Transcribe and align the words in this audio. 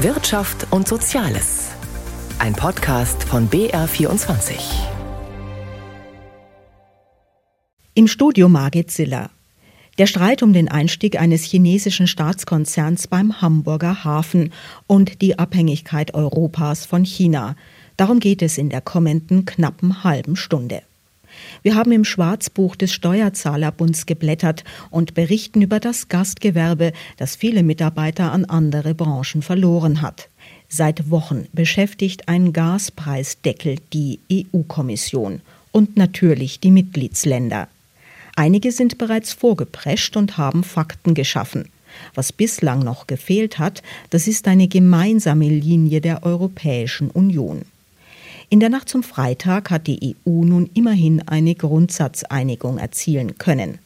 Wirtschaft 0.00 0.66
und 0.72 0.86
Soziales. 0.86 1.70
Ein 2.38 2.52
Podcast 2.52 3.24
von 3.24 3.48
BR24. 3.48 4.52
Im 7.94 8.06
Studio 8.06 8.50
Margit 8.50 8.90
Ziller. 8.90 9.30
Der 9.96 10.06
Streit 10.06 10.42
um 10.42 10.52
den 10.52 10.68
Einstieg 10.68 11.18
eines 11.18 11.44
chinesischen 11.44 12.06
Staatskonzerns 12.06 13.08
beim 13.08 13.40
Hamburger 13.40 14.04
Hafen 14.04 14.52
und 14.86 15.22
die 15.22 15.38
Abhängigkeit 15.38 16.12
Europas 16.12 16.84
von 16.84 17.06
China. 17.06 17.56
Darum 17.96 18.20
geht 18.20 18.42
es 18.42 18.58
in 18.58 18.68
der 18.68 18.82
kommenden 18.82 19.46
knappen 19.46 20.04
halben 20.04 20.36
Stunde. 20.36 20.82
Wir 21.62 21.74
haben 21.74 21.92
im 21.92 22.04
Schwarzbuch 22.04 22.76
des 22.76 22.92
Steuerzahlerbunds 22.92 24.06
geblättert 24.06 24.64
und 24.90 25.14
berichten 25.14 25.62
über 25.62 25.80
das 25.80 26.08
Gastgewerbe, 26.08 26.92
das 27.16 27.36
viele 27.36 27.62
Mitarbeiter 27.62 28.32
an 28.32 28.44
andere 28.44 28.94
Branchen 28.94 29.42
verloren 29.42 30.02
hat. 30.02 30.28
Seit 30.68 31.10
Wochen 31.10 31.46
beschäftigt 31.52 32.28
ein 32.28 32.52
Gaspreisdeckel 32.52 33.76
die 33.92 34.18
EU-Kommission 34.32 35.40
und 35.72 35.96
natürlich 35.96 36.60
die 36.60 36.70
Mitgliedsländer. 36.70 37.68
Einige 38.34 38.72
sind 38.72 38.98
bereits 38.98 39.32
vorgeprescht 39.32 40.16
und 40.16 40.36
haben 40.36 40.64
Fakten 40.64 41.14
geschaffen. 41.14 41.68
Was 42.14 42.32
bislang 42.32 42.80
noch 42.80 43.06
gefehlt 43.06 43.58
hat, 43.58 43.82
das 44.10 44.28
ist 44.28 44.48
eine 44.48 44.68
gemeinsame 44.68 45.48
Linie 45.48 46.00
der 46.00 46.22
Europäischen 46.24 47.10
Union. 47.10 47.62
In 48.48 48.60
der 48.60 48.68
Nacht 48.68 48.88
zum 48.88 49.02
Freitag 49.02 49.70
hat 49.70 49.88
die 49.88 50.14
EU 50.24 50.44
nun 50.44 50.70
immerhin 50.74 51.26
eine 51.26 51.56
Grundsatzeinigung 51.56 52.78
erzielen 52.78 53.38
können. 53.38 53.78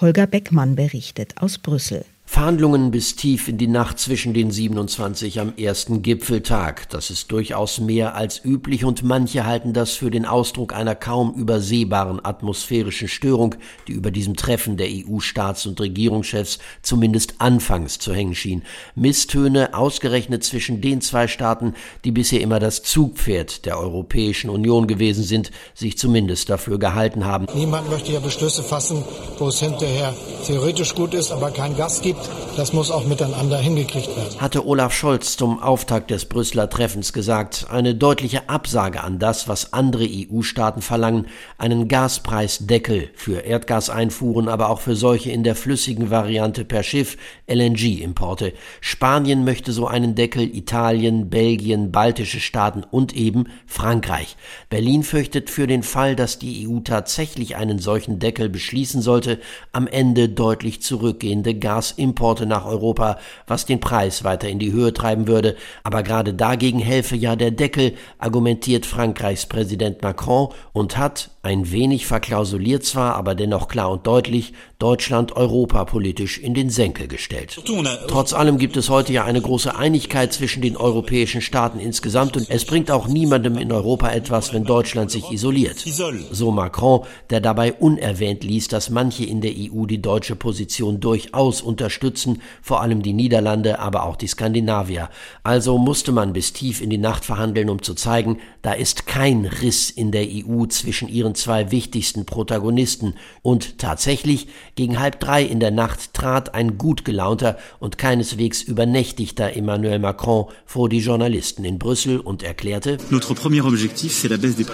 Holger 0.00 0.26
Beckmann 0.26 0.74
berichtet 0.74 1.34
aus 1.40 1.58
Brüssel. 1.58 2.04
Verhandlungen 2.32 2.90
bis 2.90 3.14
tief 3.14 3.48
in 3.48 3.58
die 3.58 3.66
Nacht 3.66 3.98
zwischen 3.98 4.32
den 4.32 4.50
27 4.50 5.38
am 5.38 5.52
ersten 5.58 6.00
Gipfeltag. 6.00 6.88
Das 6.88 7.10
ist 7.10 7.30
durchaus 7.30 7.78
mehr 7.78 8.14
als 8.14 8.42
üblich 8.42 8.86
und 8.86 9.02
manche 9.02 9.44
halten 9.44 9.74
das 9.74 9.90
für 9.90 10.10
den 10.10 10.24
Ausdruck 10.24 10.72
einer 10.72 10.94
kaum 10.94 11.34
übersehbaren 11.34 12.24
atmosphärischen 12.24 13.08
Störung, 13.08 13.56
die 13.86 13.92
über 13.92 14.10
diesem 14.10 14.34
Treffen 14.34 14.78
der 14.78 14.86
EU-Staats- 14.86 15.66
und 15.66 15.78
Regierungschefs 15.78 16.58
zumindest 16.80 17.34
anfangs 17.36 17.98
zu 17.98 18.14
hängen 18.14 18.34
schien. 18.34 18.62
Misstöne 18.94 19.74
ausgerechnet 19.74 20.42
zwischen 20.42 20.80
den 20.80 21.02
zwei 21.02 21.28
Staaten, 21.28 21.74
die 22.06 22.12
bisher 22.12 22.40
immer 22.40 22.60
das 22.60 22.82
Zugpferd 22.82 23.66
der 23.66 23.78
Europäischen 23.78 24.48
Union 24.48 24.86
gewesen 24.86 25.22
sind, 25.22 25.50
sich 25.74 25.98
zumindest 25.98 26.48
dafür 26.48 26.78
gehalten 26.78 27.26
haben. 27.26 27.46
Niemand 27.54 27.90
möchte 27.90 28.10
ja 28.10 28.20
Beschlüsse 28.20 28.62
fassen, 28.62 29.04
wo 29.38 29.48
es 29.48 29.60
hinterher 29.60 30.14
theoretisch 30.46 30.94
gut 30.94 31.12
ist, 31.12 31.30
aber 31.30 31.50
kein 31.50 31.76
Gas 31.76 32.00
gibt. 32.00 32.21
Das 32.56 32.74
muss 32.74 32.90
auch 32.90 33.06
miteinander 33.06 33.56
hingekriegt 33.56 34.14
werden. 34.14 34.38
Hatte 34.38 34.66
Olaf 34.66 34.92
Scholz 34.92 35.38
zum 35.38 35.62
Auftakt 35.62 36.10
des 36.10 36.26
Brüsseler 36.26 36.68
Treffens 36.68 37.14
gesagt, 37.14 37.66
eine 37.70 37.94
deutliche 37.94 38.50
Absage 38.50 39.02
an 39.02 39.18
das, 39.18 39.48
was 39.48 39.72
andere 39.72 40.04
EU-Staaten 40.04 40.82
verlangen, 40.82 41.28
einen 41.56 41.88
Gaspreisdeckel 41.88 43.08
für 43.14 43.40
Erdgaseinfuhren, 43.40 44.48
aber 44.48 44.68
auch 44.68 44.80
für 44.80 44.96
solche 44.96 45.30
in 45.30 45.44
der 45.44 45.54
flüssigen 45.54 46.10
Variante 46.10 46.66
per 46.66 46.82
Schiff, 46.82 47.16
LNG-Importe. 47.46 48.52
Spanien 48.82 49.44
möchte 49.44 49.72
so 49.72 49.86
einen 49.86 50.14
Deckel, 50.14 50.54
Italien, 50.54 51.30
Belgien, 51.30 51.90
baltische 51.90 52.40
Staaten 52.40 52.84
und 52.84 53.16
eben 53.16 53.46
Frankreich. 53.66 54.36
Berlin 54.68 55.04
fürchtet 55.04 55.48
für 55.48 55.66
den 55.66 55.82
Fall, 55.82 56.16
dass 56.16 56.38
die 56.38 56.68
EU 56.68 56.80
tatsächlich 56.80 57.56
einen 57.56 57.78
solchen 57.78 58.18
Deckel 58.18 58.50
beschließen 58.50 59.00
sollte, 59.00 59.40
am 59.72 59.86
Ende 59.86 60.28
deutlich 60.28 60.82
zurückgehende 60.82 61.54
Gasimporte 61.54 62.01
Importe 62.02 62.44
nach 62.44 62.66
Europa, 62.66 63.18
was 63.46 63.64
den 63.64 63.80
Preis 63.80 64.24
weiter 64.24 64.48
in 64.48 64.58
die 64.58 64.72
Höhe 64.72 64.92
treiben 64.92 65.26
würde. 65.26 65.56
Aber 65.82 66.02
gerade 66.02 66.34
dagegen 66.34 66.80
helfe 66.80 67.16
ja 67.16 67.36
der 67.36 67.50
Deckel, 67.50 67.94
argumentiert 68.18 68.84
Frankreichs 68.84 69.46
Präsident 69.46 70.02
Macron 70.02 70.48
und 70.72 70.98
hat, 70.98 71.30
ein 71.44 71.72
wenig 71.72 72.06
verklausuliert 72.06 72.84
zwar, 72.84 73.16
aber 73.16 73.34
dennoch 73.34 73.66
klar 73.66 73.90
und 73.90 74.06
deutlich, 74.06 74.52
Deutschland 74.78 75.36
europapolitisch 75.36 76.38
in 76.38 76.54
den 76.54 76.70
Senkel 76.70 77.08
gestellt. 77.08 77.60
Trotz 78.06 78.32
allem 78.32 78.58
gibt 78.58 78.76
es 78.76 78.90
heute 78.90 79.12
ja 79.12 79.24
eine 79.24 79.40
große 79.40 79.74
Einigkeit 79.74 80.32
zwischen 80.32 80.62
den 80.62 80.76
europäischen 80.76 81.40
Staaten 81.40 81.80
insgesamt 81.80 82.36
und 82.36 82.48
es 82.48 82.64
bringt 82.64 82.90
auch 82.92 83.08
niemandem 83.08 83.58
in 83.58 83.72
Europa 83.72 84.10
etwas, 84.10 84.52
wenn 84.52 84.64
Deutschland 84.64 85.10
sich 85.10 85.30
isoliert. 85.30 85.84
So 86.30 86.52
Macron, 86.52 87.04
der 87.30 87.40
dabei 87.40 87.72
unerwähnt 87.72 88.44
ließ, 88.44 88.68
dass 88.68 88.90
manche 88.90 89.24
in 89.24 89.40
der 89.40 89.52
EU 89.52 89.86
die 89.86 90.02
deutsche 90.02 90.36
Position 90.36 91.00
durchaus 91.00 91.60
unterstützen, 91.92 92.42
vor 92.62 92.82
allem 92.82 93.02
die 93.02 93.12
Niederlande, 93.12 93.78
aber 93.78 94.04
auch 94.04 94.16
die 94.16 94.26
Skandinavier. 94.26 95.08
Also 95.42 95.78
musste 95.78 96.12
man 96.12 96.32
bis 96.32 96.52
tief 96.52 96.80
in 96.80 96.90
die 96.90 96.98
Nacht 96.98 97.24
verhandeln, 97.24 97.68
um 97.68 97.82
zu 97.82 97.94
zeigen, 97.94 98.38
da 98.62 98.72
ist 98.72 99.06
kein 99.06 99.44
Riss 99.44 99.90
in 99.90 100.12
der 100.12 100.26
EU 100.26 100.66
zwischen 100.66 101.08
ihren 101.08 101.22
ihren 101.22 101.34
zwei 101.34 101.70
wichtigsten 101.70 102.24
Protagonisten, 102.24 103.14
und 103.42 103.78
tatsächlich 103.78 104.48
gegen 104.74 104.98
halb 104.98 105.20
drei 105.20 105.42
in 105.42 105.60
der 105.60 105.70
Nacht 105.70 106.14
trat 106.14 106.54
ein 106.54 106.78
gut 106.78 107.04
gelaunter 107.04 107.58
und 107.80 107.98
keineswegs 107.98 108.62
übernächtigter 108.62 109.54
Emmanuel 109.56 109.98
Macron 109.98 110.46
vor 110.66 110.88
die 110.88 110.98
Journalisten 110.98 111.64
in 111.64 111.78
Brüssel 111.78 112.18
und 112.18 112.42
erklärte, 112.42 112.98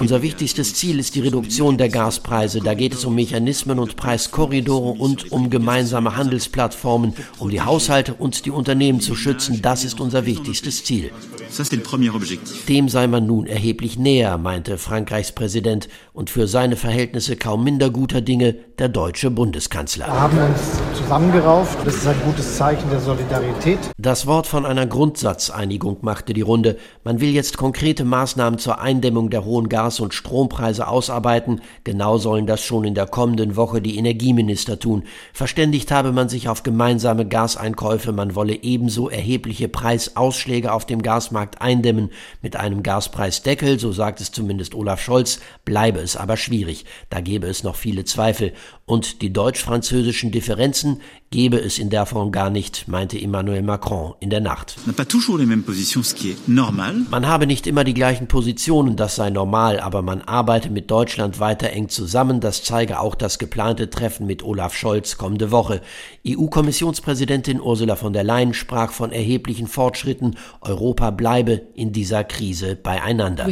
unser 0.00 0.22
wichtigstes 0.22 0.74
Ziel 0.74 0.98
ist 0.98 1.14
die 1.14 1.20
Reduktion 1.20 1.76
der 1.76 1.88
Gaspreise. 1.88 2.60
Da 2.60 2.74
geht 2.74 2.94
es 2.94 3.04
um 3.04 3.14
Mechanismen 3.14 3.78
und 3.78 3.96
Preiskorridore 3.96 4.98
und 4.98 5.30
um 5.32 5.50
gemeinsame 5.50 6.16
Handelsplattformen, 6.16 7.07
um 7.38 7.50
die 7.50 7.60
Haushalte 7.60 8.14
und 8.14 8.44
die 8.44 8.50
Unternehmen 8.50 9.00
zu 9.00 9.14
schützen. 9.14 9.62
Das 9.62 9.84
ist 9.84 10.00
unser 10.00 10.26
wichtigstes 10.26 10.84
Ziel. 10.84 11.10
Dem 12.68 12.88
sei 12.88 13.06
man 13.06 13.26
nun 13.26 13.46
erheblich 13.46 13.98
näher, 13.98 14.38
meinte 14.38 14.78
Frankreichs 14.78 15.32
Präsident 15.32 15.88
und 16.12 16.30
für 16.30 16.46
seine 16.46 16.76
Verhältnisse 16.76 17.36
kaum 17.36 17.64
minder 17.64 17.90
guter 17.90 18.20
Dinge 18.20 18.54
der 18.78 18.88
deutsche 18.88 19.30
Bundeskanzler. 19.30 20.06
Wir 20.06 20.20
haben 20.20 20.38
uns 20.38 20.98
zusammengerauft. 20.98 21.78
Das 21.84 21.96
ist 21.96 22.06
ein 22.06 22.20
gutes 22.24 22.56
Zeichen 22.56 22.88
der 22.90 23.00
Solidarität. 23.00 23.78
Das 23.96 24.26
Wort 24.26 24.46
von 24.46 24.66
einer 24.66 24.86
Grundsatzeinigung 24.86 25.98
machte 26.02 26.34
die 26.34 26.42
Runde. 26.42 26.76
Man 27.02 27.20
will 27.20 27.30
jetzt 27.30 27.56
konkrete 27.56 28.04
Maßnahmen 28.04 28.58
zur 28.58 28.80
Eindämmung 28.80 29.30
der 29.30 29.44
hohen 29.44 29.68
Gas- 29.68 30.00
und 30.00 30.14
Strompreise 30.14 30.86
ausarbeiten. 30.86 31.60
Genau 31.84 32.18
sollen 32.18 32.46
das 32.46 32.62
schon 32.62 32.84
in 32.84 32.94
der 32.94 33.06
kommenden 33.06 33.56
Woche 33.56 33.80
die 33.80 33.96
Energieminister 33.96 34.78
tun. 34.78 35.04
Verständigt 35.32 35.90
habe 35.90 36.12
man 36.12 36.28
sich 36.28 36.48
auf 36.48 36.62
gemeinsame 36.62 36.97
Gaseinkäufe. 36.98 38.12
Man 38.12 38.34
wolle 38.34 38.62
ebenso 38.62 39.08
erhebliche 39.08 39.68
Preisausschläge 39.68 40.72
auf 40.72 40.86
dem 40.86 41.02
Gasmarkt 41.02 41.60
eindämmen. 41.60 42.10
Mit 42.42 42.56
einem 42.56 42.82
Gaspreisdeckel, 42.82 43.78
so 43.78 43.92
sagt 43.92 44.20
es 44.20 44.32
zumindest 44.32 44.74
Olaf 44.74 45.00
Scholz, 45.00 45.40
bleibe 45.64 46.00
es 46.00 46.16
aber 46.16 46.36
schwierig. 46.36 46.84
Da 47.10 47.20
gäbe 47.20 47.46
es 47.46 47.62
noch 47.62 47.76
viele 47.76 48.04
Zweifel. 48.04 48.52
Und 48.86 49.22
die 49.22 49.32
deutsch-französischen 49.32 50.30
Differenzen 50.30 51.00
gebe 51.30 51.58
es 51.58 51.78
in 51.78 51.90
der 51.90 52.06
Form 52.06 52.32
gar 52.32 52.48
nicht, 52.48 52.88
meinte 52.88 53.20
Emmanuel 53.20 53.62
Macron 53.62 54.14
in 54.20 54.30
der 54.30 54.40
Nacht. 54.40 54.76
Man 57.10 57.26
habe 57.26 57.46
nicht 57.46 57.66
immer 57.66 57.84
die 57.84 57.94
gleichen 57.94 58.28
Positionen, 58.28 58.96
das 58.96 59.16
sei 59.16 59.28
normal, 59.28 59.78
aber 59.80 60.00
man 60.00 60.22
arbeite 60.22 60.70
mit 60.70 60.90
Deutschland 60.90 61.38
weiter 61.38 61.70
eng 61.70 61.90
zusammen, 61.90 62.40
das 62.40 62.62
zeige 62.62 63.00
auch 63.00 63.14
das 63.14 63.38
geplante 63.38 63.90
Treffen 63.90 64.26
mit 64.26 64.42
Olaf 64.42 64.74
Scholz 64.74 65.18
kommende 65.18 65.50
Woche. 65.50 65.82
EU-Kommissionspräsidentin 66.26 67.60
Ursula 67.60 67.96
von 67.96 68.14
der 68.14 68.24
Leyen 68.24 68.54
sprach 68.54 68.92
von 68.92 69.12
erheblichen 69.12 69.66
Fortschritten, 69.66 70.36
Europa 70.62 71.10
bleibe 71.10 71.60
in 71.74 71.92
dieser 71.92 72.24
Krise 72.24 72.74
beieinander. 72.74 73.46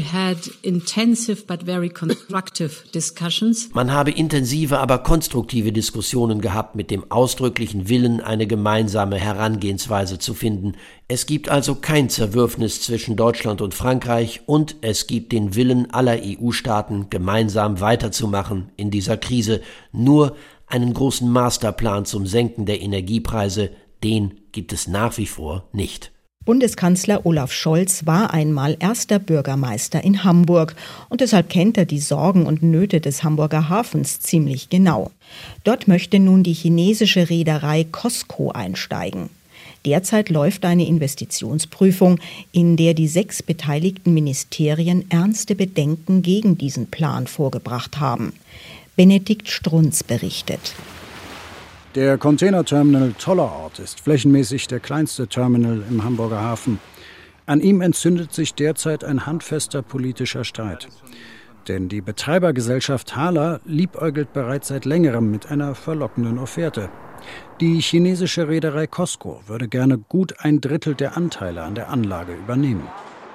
Man 3.74 3.92
habe 3.92 4.10
intensive, 4.10 4.78
aber 4.78 4.98
konstruktive 4.98 5.72
Diskussionen 5.72 6.40
gehabt 6.40 6.74
mit 6.74 6.90
dem 6.90 7.10
ausdrücklichen 7.10 7.65
wirklichen 7.66 7.88
Willen, 7.88 8.20
eine 8.20 8.46
gemeinsame 8.46 9.16
Herangehensweise 9.16 10.18
zu 10.20 10.34
finden. 10.34 10.74
Es 11.08 11.26
gibt 11.26 11.48
also 11.48 11.74
kein 11.74 12.08
Zerwürfnis 12.08 12.80
zwischen 12.80 13.16
Deutschland 13.16 13.60
und 13.60 13.74
Frankreich 13.74 14.42
und 14.46 14.76
es 14.82 15.08
gibt 15.08 15.32
den 15.32 15.56
Willen 15.56 15.90
aller 15.90 16.18
EU-Staaten, 16.22 17.10
gemeinsam 17.10 17.80
weiterzumachen 17.80 18.70
in 18.76 18.92
dieser 18.92 19.16
Krise. 19.16 19.62
Nur 19.90 20.36
einen 20.68 20.94
großen 20.94 21.28
Masterplan 21.28 22.04
zum 22.04 22.26
Senken 22.26 22.66
der 22.66 22.80
Energiepreise, 22.80 23.70
den 24.04 24.34
gibt 24.52 24.72
es 24.72 24.86
nach 24.86 25.18
wie 25.18 25.26
vor 25.26 25.64
nicht. 25.72 26.12
Bundeskanzler 26.46 27.26
Olaf 27.26 27.50
Scholz 27.50 28.06
war 28.06 28.32
einmal 28.32 28.76
erster 28.78 29.18
Bürgermeister 29.18 30.04
in 30.04 30.22
Hamburg 30.22 30.76
und 31.08 31.20
deshalb 31.20 31.50
kennt 31.50 31.76
er 31.76 31.86
die 31.86 31.98
Sorgen 31.98 32.46
und 32.46 32.62
Nöte 32.62 33.00
des 33.00 33.24
Hamburger 33.24 33.68
Hafens 33.68 34.20
ziemlich 34.20 34.70
genau. 34.70 35.10
Dort 35.64 35.88
möchte 35.88 36.20
nun 36.20 36.44
die 36.44 36.52
chinesische 36.52 37.28
Reederei 37.28 37.82
Costco 37.82 38.52
einsteigen. 38.52 39.28
Derzeit 39.84 40.30
läuft 40.30 40.64
eine 40.64 40.86
Investitionsprüfung, 40.86 42.20
in 42.52 42.76
der 42.76 42.94
die 42.94 43.08
sechs 43.08 43.42
beteiligten 43.42 44.14
Ministerien 44.14 45.10
ernste 45.10 45.56
Bedenken 45.56 46.22
gegen 46.22 46.56
diesen 46.56 46.86
Plan 46.86 47.26
vorgebracht 47.26 47.98
haben. 47.98 48.32
Benedikt 48.94 49.48
Strunz 49.48 50.04
berichtet. 50.04 50.74
Der 51.96 52.18
Containerterminal 52.18 53.14
Tollerort 53.18 53.78
ist 53.78 54.02
flächenmäßig 54.02 54.68
der 54.68 54.80
kleinste 54.80 55.28
Terminal 55.28 55.82
im 55.88 56.04
Hamburger 56.04 56.42
Hafen. 56.42 56.78
An 57.46 57.62
ihm 57.62 57.80
entzündet 57.80 58.34
sich 58.34 58.52
derzeit 58.52 59.02
ein 59.02 59.24
handfester 59.24 59.80
politischer 59.80 60.44
Streit. 60.44 60.88
Denn 61.68 61.88
die 61.88 62.02
Betreibergesellschaft 62.02 63.16
Hala 63.16 63.60
liebäugelt 63.64 64.34
bereits 64.34 64.68
seit 64.68 64.84
längerem 64.84 65.30
mit 65.30 65.50
einer 65.50 65.74
verlockenden 65.74 66.38
Offerte. 66.38 66.90
Die 67.62 67.80
chinesische 67.80 68.46
Reederei 68.46 68.86
COSCO 68.86 69.40
würde 69.46 69.66
gerne 69.66 69.96
gut 69.96 70.34
ein 70.40 70.60
Drittel 70.60 70.94
der 70.94 71.16
Anteile 71.16 71.62
an 71.62 71.74
der 71.74 71.88
Anlage 71.88 72.34
übernehmen. 72.34 72.86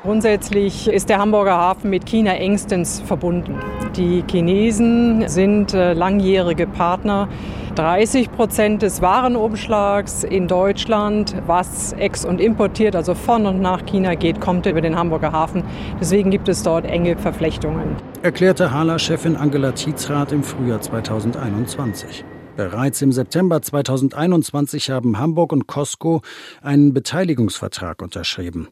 Grundsätzlich 0.04 0.88
ist 0.88 1.10
der 1.10 1.20
Hamburger 1.20 1.56
Hafen 1.56 1.92
mit 1.92 2.08
China 2.08 2.34
engstens 2.34 3.00
verbunden. 3.02 3.60
Die 3.96 4.24
Chinesen 4.28 5.30
sind 5.30 5.76
äh, 5.76 5.94
langjährige 5.94 6.66
Partner. 6.66 7.30
30 7.76 8.32
Prozent 8.32 8.82
des 8.82 9.04
Warenumschlags 9.04 10.24
in 10.24 10.48
Deutschland, 10.48 11.36
was 11.46 11.94
ex- 11.94 12.26
und 12.26 12.42
importiert, 12.42 12.96
also 12.96 13.14
von 13.14 13.46
und 13.46 13.62
nach 13.62 13.86
China 13.86 14.16
geht, 14.16 14.42
kommt 14.42 14.66
über 14.66 14.82
den 14.82 14.96
Hamburger 14.96 15.34
Hafen. 15.34 15.64
Deswegen 16.00 16.32
gibt 16.32 16.50
es 16.50 16.64
dort 16.64 16.86
enge 16.86 17.16
Verflechtungen. 17.16 17.96
Erklärte 18.24 18.72
Hala-Chefin 18.72 19.36
Angela 19.36 19.72
Tietzrath 19.72 20.32
im 20.32 20.44
Frühjahr 20.44 20.82
2021. 20.82 22.26
Bereits 22.58 23.02
im 23.02 23.12
September 23.12 23.62
2021 23.62 24.90
haben 24.90 25.18
Hamburg 25.18 25.54
und 25.54 25.68
Costco 25.68 26.22
einen 26.62 26.94
Beteiligungsvertrag 26.94 28.02
unterschrieben. 28.02 28.68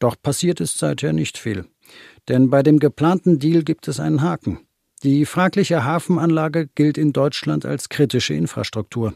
Doch 0.00 0.16
passiert 0.20 0.60
ist 0.60 0.78
seither 0.78 1.12
nicht 1.12 1.38
viel. 1.38 1.66
Denn 2.28 2.50
bei 2.50 2.64
dem 2.64 2.80
geplanten 2.80 3.38
Deal 3.38 3.62
gibt 3.62 3.86
es 3.86 4.00
einen 4.00 4.22
Haken. 4.22 4.58
Die 5.02 5.24
fragliche 5.24 5.84
Hafenanlage 5.84 6.68
gilt 6.74 6.98
in 6.98 7.12
Deutschland 7.12 7.64
als 7.64 7.88
kritische 7.88 8.34
Infrastruktur. 8.34 9.14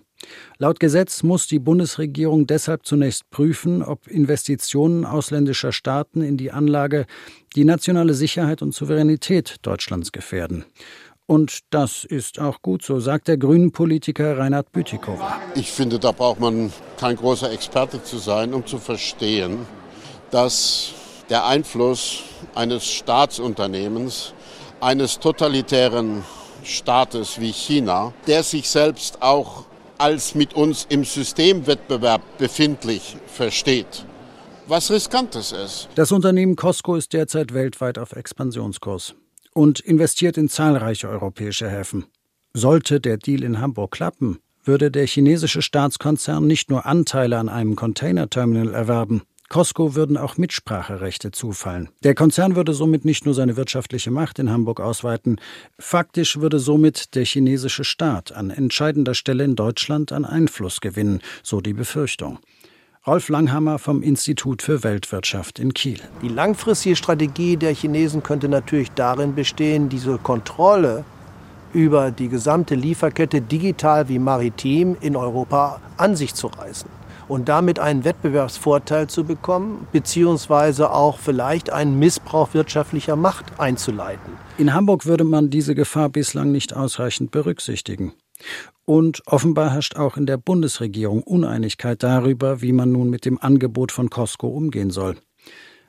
Laut 0.57 0.81
Gesetz 0.81 1.23
muss 1.23 1.47
die 1.47 1.59
Bundesregierung 1.59 2.47
deshalb 2.47 2.87
zunächst 2.87 3.29
prüfen, 3.29 3.83
ob 3.83 4.07
Investitionen 4.07 5.05
ausländischer 5.05 5.73
Staaten 5.73 6.23
in 6.23 6.39
die 6.39 6.53
Anlage 6.53 7.05
die 7.55 7.65
nationale 7.65 8.15
Sicherheit 8.15 8.63
und 8.63 8.75
Souveränität 8.75 9.57
Deutschlands 9.61 10.13
gefährden. 10.13 10.65
Und 11.27 11.61
das 11.71 12.05
ist 12.05 12.39
auch 12.39 12.63
gut 12.63 12.83
so, 12.83 13.01
sagt 13.01 13.29
der 13.29 13.39
grünen 13.39 13.73
Politiker 13.73 14.39
Reinhard 14.39 14.73
Bütikofer. 14.73 15.41
Ich 15.55 15.71
finde, 15.71 15.99
da 15.99 16.13
braucht 16.13 16.41
man 16.41 16.73
kein 16.99 17.17
großer 17.17 17.51
Experte 17.53 18.03
zu 18.03 18.19
sein, 18.19 18.53
um 18.53 18.67
zu 18.67 18.79
verstehen, 18.79 19.67
dass 20.35 20.93
der 21.31 21.47
Einfluss 21.47 22.25
eines 22.57 22.85
Staatsunternehmens, 22.91 24.35
eines 24.81 25.21
totalitären 25.21 26.25
Staates 26.65 27.41
wie 27.41 27.53
China, 27.53 28.13
der 28.27 28.43
sich 28.43 28.69
selbst 28.69 29.23
auch 29.23 29.65
als 29.97 30.35
mit 30.35 30.53
uns 30.55 30.87
im 30.89 31.05
Systemwettbewerb 31.05 32.21
befindlich 32.37 33.17
versteht, 33.29 34.07
was 34.67 34.91
riskantes 34.91 35.53
ist. 35.53 35.89
Das 35.95 36.11
Unternehmen 36.11 36.57
Costco 36.57 36.97
ist 36.97 37.13
derzeit 37.13 37.55
weltweit 37.55 37.97
auf 37.97 38.11
Expansionskurs 38.11 39.15
und 39.53 39.79
investiert 39.79 40.37
in 40.37 40.49
zahlreiche 40.49 41.09
europäische 41.09 41.71
Häfen. 41.71 42.07
Sollte 42.53 43.01
der 43.01 43.19
Deal 43.19 43.45
in 43.45 43.61
Hamburg 43.61 43.93
klappen, 43.93 44.41
würde 44.65 44.91
der 44.91 45.07
chinesische 45.07 45.63
Staatskonzern 45.63 46.45
nicht 46.45 46.71
nur 46.71 46.87
Anteile 46.87 47.39
an 47.39 47.49
einem 47.49 47.77
Containerterminal 47.77 48.75
erwerben, 48.75 49.23
Costco 49.55 49.95
würden 49.95 50.17
auch 50.17 50.37
Mitspracherechte 50.37 51.31
zufallen. 51.31 51.89
Der 52.03 52.17
Konzern 52.17 52.57
würde 52.57 52.75
somit 52.75 53.05
nicht 53.05 53.25
nur 53.25 53.35
seine 53.35 53.57
wirtschaftliche 53.57 54.11
Macht 54.11 54.41
in 54.41 54.51
Hamburg 54.51 54.81
ausweiten, 54.81 55.41
faktisch 55.79 56.41
würde 56.41 56.59
somit 56.59 57.15
der 57.15 57.25
chinesische 57.25 57.85
Staat 57.85 58.33
an 58.33 58.51
entscheidender 58.51 59.15
Stelle 59.15 59.45
in 59.45 59.55
Deutschland 59.55 60.11
an 60.11 60.25
Einfluss 60.25 60.81
gewinnen, 60.81 61.21
so 61.45 61.61
die 61.61 61.73
Befürchtung. 61.73 62.41
Rolf 63.07 63.29
Langhammer 63.29 63.79
vom 63.79 64.03
Institut 64.03 64.61
für 64.61 64.83
Weltwirtschaft 64.83 65.61
in 65.61 65.73
Kiel. 65.73 66.01
Die 66.21 66.31
langfristige 66.31 66.97
Strategie 66.97 67.57
der 67.57 67.75
Chinesen 67.75 68.25
könnte 68.25 68.49
natürlich 68.49 68.91
darin 68.91 69.37
bestehen, 69.37 69.89
diese 69.89 70.19
Kontrolle 70.19 71.05
über 71.73 72.11
die 72.11 72.29
gesamte 72.29 72.75
Lieferkette 72.75 73.41
digital 73.41 74.09
wie 74.09 74.19
maritim 74.19 74.97
in 75.01 75.15
Europa 75.15 75.81
an 75.97 76.17
sich 76.17 76.35
zu 76.35 76.49
reißen 76.49 77.04
und 77.29 77.49
damit 77.49 77.79
einen 77.79 78.05
Wettbewerbsvorteil 78.05 79.09
zu 79.09 79.25
bekommen, 79.25 79.87
beziehungsweise 79.93 80.91
auch 80.91 81.19
vielleicht 81.19 81.71
einen 81.71 81.99
Missbrauch 81.99 82.55
wirtschaftlicher 82.55 83.17
Macht 83.17 83.59
einzuleiten. 83.59 84.35
In 84.59 84.75
Hamburg 84.75 85.07
würde 85.07 85.25
man 85.25 85.51
diese 85.51 85.75
Gefahr 85.75 86.09
bislang 86.09 86.53
nicht 86.53 86.75
ausreichend 86.75 87.31
berücksichtigen. 87.31 88.13
Und 88.85 89.23
offenbar 89.27 89.73
herrscht 89.73 89.97
auch 89.97 90.17
in 90.17 90.27
der 90.27 90.37
Bundesregierung 90.37 91.23
Uneinigkeit 91.23 92.03
darüber, 92.03 92.61
wie 92.61 92.73
man 92.73 92.93
nun 92.93 93.09
mit 93.09 93.25
dem 93.25 93.41
Angebot 93.41 93.93
von 93.93 94.11
Costco 94.11 94.49
umgehen 94.49 94.91
soll. 94.91 95.17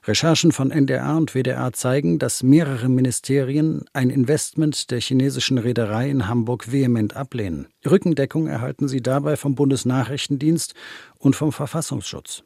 Recherchen 0.08 0.52
von 0.52 0.70
NDR 0.70 1.18
und 1.18 1.34
WDR 1.34 1.74
zeigen, 1.74 2.20
dass 2.20 2.44
mehrere 2.44 2.90
Ministerien 2.90 3.86
ein 3.94 4.12
Investment 4.12 4.92
der 4.92 5.02
chinesischen 5.02 5.58
Reederei 5.58 6.10
in 6.10 6.28
Hamburg 6.28 6.72
vehement 6.72 7.16
ablehnen. 7.16 7.68
Rückendeckung 7.84 8.46
erhalten 8.46 8.88
sie 8.88 9.02
dabei 9.02 9.36
vom 9.36 9.56
Bundesnachrichtendienst 9.56 10.76
und 11.18 11.36
vom 11.36 11.52
Verfassungsschutz. 11.52 12.44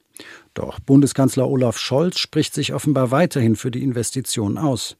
Doch 0.53 0.79
Bundeskanzler 0.79 1.47
Olaf 1.47 1.77
Scholz 1.77 2.19
spricht 2.19 2.53
sich 2.53 2.73
offenbar 2.73 3.11
weiterhin 3.11 3.55
für 3.55 3.71
die 3.71 3.83
Investition 3.83 4.57
aus 4.57 4.97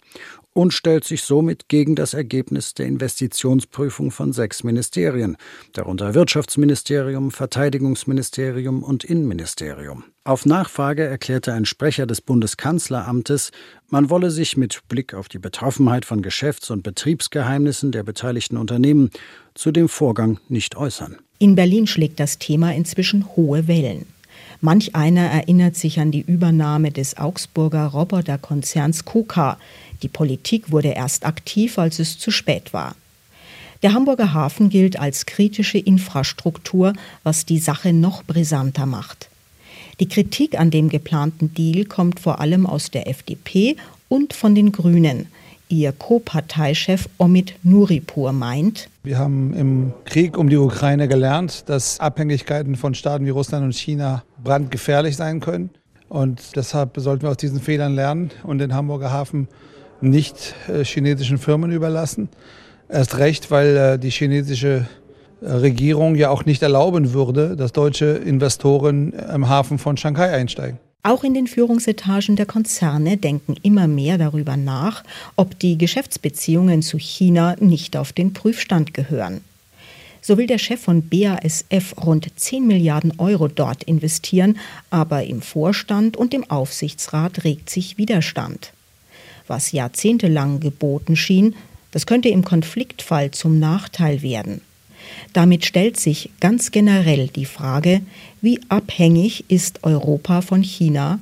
und 0.53 0.73
stellt 0.73 1.03
sich 1.03 1.23
somit 1.23 1.69
gegen 1.69 1.95
das 1.95 2.13
Ergebnis 2.13 2.73
der 2.73 2.87
Investitionsprüfung 2.87 4.11
von 4.11 4.33
sechs 4.33 4.63
Ministerien, 4.63 5.37
darunter 5.73 6.13
Wirtschaftsministerium, 6.13 7.31
Verteidigungsministerium 7.31 8.83
und 8.83 9.03
Innenministerium. 9.03 10.03
Auf 10.23 10.45
Nachfrage 10.45 11.05
erklärte 11.05 11.53
ein 11.53 11.65
Sprecher 11.65 12.05
des 12.05 12.21
Bundeskanzleramtes, 12.21 13.51
man 13.87 14.09
wolle 14.09 14.29
sich 14.31 14.57
mit 14.57 14.81
Blick 14.87 15.13
auf 15.13 15.29
die 15.29 15.39
Betroffenheit 15.39 16.05
von 16.05 16.21
Geschäfts- 16.21 16.69
und 16.69 16.83
Betriebsgeheimnissen 16.83 17.91
der 17.91 18.03
beteiligten 18.03 18.57
Unternehmen 18.57 19.09
zu 19.55 19.71
dem 19.71 19.89
Vorgang 19.89 20.39
nicht 20.47 20.75
äußern. 20.75 21.17
In 21.39 21.55
Berlin 21.55 21.87
schlägt 21.87 22.19
das 22.19 22.37
Thema 22.37 22.73
inzwischen 22.73 23.25
hohe 23.35 23.67
Wellen. 23.67 24.05
Manch 24.61 24.93
einer 24.93 25.25
erinnert 25.25 25.77
sich 25.77 25.99
an 25.99 26.11
die 26.11 26.21
Übernahme 26.21 26.91
des 26.91 27.17
Augsburger 27.17 27.85
Roboterkonzerns 27.85 29.05
KUKA. 29.05 29.57
Die 30.01 30.09
Politik 30.09 30.71
wurde 30.71 30.89
erst 30.89 31.25
aktiv, 31.25 31.79
als 31.79 31.99
es 31.99 32.17
zu 32.17 32.29
spät 32.29 32.73
war. 32.73 32.95
Der 33.81 33.93
Hamburger 33.93 34.33
Hafen 34.33 34.69
gilt 34.69 34.99
als 34.99 35.25
kritische 35.25 35.77
Infrastruktur, 35.77 36.91
was 37.23 37.45
die 37.45 37.59
Sache 37.59 37.93
noch 37.93 38.23
brisanter 38.23 38.85
macht. 38.85 39.29
Die 40.01 40.09
Kritik 40.09 40.59
an 40.59 40.71
dem 40.71 40.89
geplanten 40.89 41.53
Deal 41.53 41.85
kommt 41.85 42.19
vor 42.19 42.41
allem 42.41 42.65
aus 42.65 42.91
der 42.91 43.07
FDP 43.07 43.77
und 44.09 44.33
von 44.33 44.55
den 44.55 44.73
Grünen. 44.73 45.27
Ihr 45.71 45.91
Co-Parteichef 45.91 47.07
Omid 47.19 47.53
Nuripur 47.61 48.33
meint, 48.33 48.89
wir 49.03 49.19
haben 49.19 49.53
im 49.53 49.93
Krieg 50.03 50.35
um 50.35 50.49
die 50.49 50.57
Ukraine 50.57 51.07
gelernt, 51.07 51.69
dass 51.69 51.99
Abhängigkeiten 51.99 52.75
von 52.75 52.95
Staaten 52.95 53.25
wie 53.25 53.29
Russland 53.29 53.63
und 53.63 53.75
China 53.75 54.23
brandgefährlich 54.43 55.15
sein 55.15 55.39
können. 55.39 55.69
Und 56.09 56.55
deshalb 56.55 56.97
sollten 56.97 57.21
wir 57.21 57.29
aus 57.29 57.37
diesen 57.37 57.59
Fehlern 57.59 57.93
lernen 57.93 58.31
und 58.43 58.57
den 58.57 58.73
Hamburger 58.73 59.11
Hafen 59.11 59.47
nicht 60.01 60.55
äh, 60.67 60.83
chinesischen 60.83 61.37
Firmen 61.37 61.71
überlassen. 61.71 62.29
Erst 62.89 63.19
recht, 63.19 63.51
weil 63.51 63.77
äh, 63.77 63.99
die 63.99 64.09
chinesische 64.09 64.87
äh, 65.41 65.51
Regierung 65.51 66.15
ja 66.15 66.31
auch 66.31 66.45
nicht 66.45 66.63
erlauben 66.63 67.13
würde, 67.13 67.55
dass 67.55 67.73
deutsche 67.73 68.05
Investoren 68.05 69.13
im 69.13 69.47
Hafen 69.47 69.77
von 69.77 69.97
Shanghai 69.97 70.31
einsteigen. 70.31 70.79
Auch 71.01 71.23
in 71.23 71.33
den 71.33 71.47
Führungsetagen 71.47 72.35
der 72.35 72.45
Konzerne 72.45 73.15
denken 73.15 73.55
immer 73.63 73.87
mehr 73.87 74.17
darüber 74.17 74.57
nach, 74.57 75.03
ob 75.37 75.57
die 75.57 75.77
Geschäftsbeziehungen 75.77 76.81
zu 76.81 76.97
China 76.97 77.55
nicht 77.59 77.95
auf 77.95 78.11
den 78.11 78.33
Prüfstand 78.33 78.93
gehören. 78.93 79.41
So 80.21 80.37
will 80.37 80.47
der 80.47 80.57
Chef 80.57 80.81
von 80.81 81.07
BASF 81.07 81.95
rund 82.05 82.27
10 82.35 82.67
Milliarden 82.67 83.17
Euro 83.17 83.47
dort 83.47 83.83
investieren, 83.83 84.57
aber 84.89 85.23
im 85.23 85.41
Vorstand 85.41 86.17
und 86.17 86.33
im 86.33 86.49
Aufsichtsrat 86.51 87.45
regt 87.45 87.69
sich 87.69 87.97
Widerstand. 87.97 88.73
Was 89.47 89.71
jahrzehntelang 89.71 90.59
geboten 90.59 91.15
schien, 91.15 91.55
das 91.91 92.05
könnte 92.05 92.27
im 92.27 92.43
Konfliktfall 92.43 93.31
zum 93.31 93.57
Nachteil 93.57 94.21
werden. 94.21 94.59
Damit 95.33 95.65
stellt 95.65 95.99
sich 95.99 96.29
ganz 96.39 96.71
generell 96.71 97.27
die 97.27 97.45
Frage, 97.45 98.01
wie 98.41 98.59
abhängig 98.69 99.45
ist 99.49 99.83
Europa 99.83 100.41
von 100.41 100.61
China? 100.61 101.19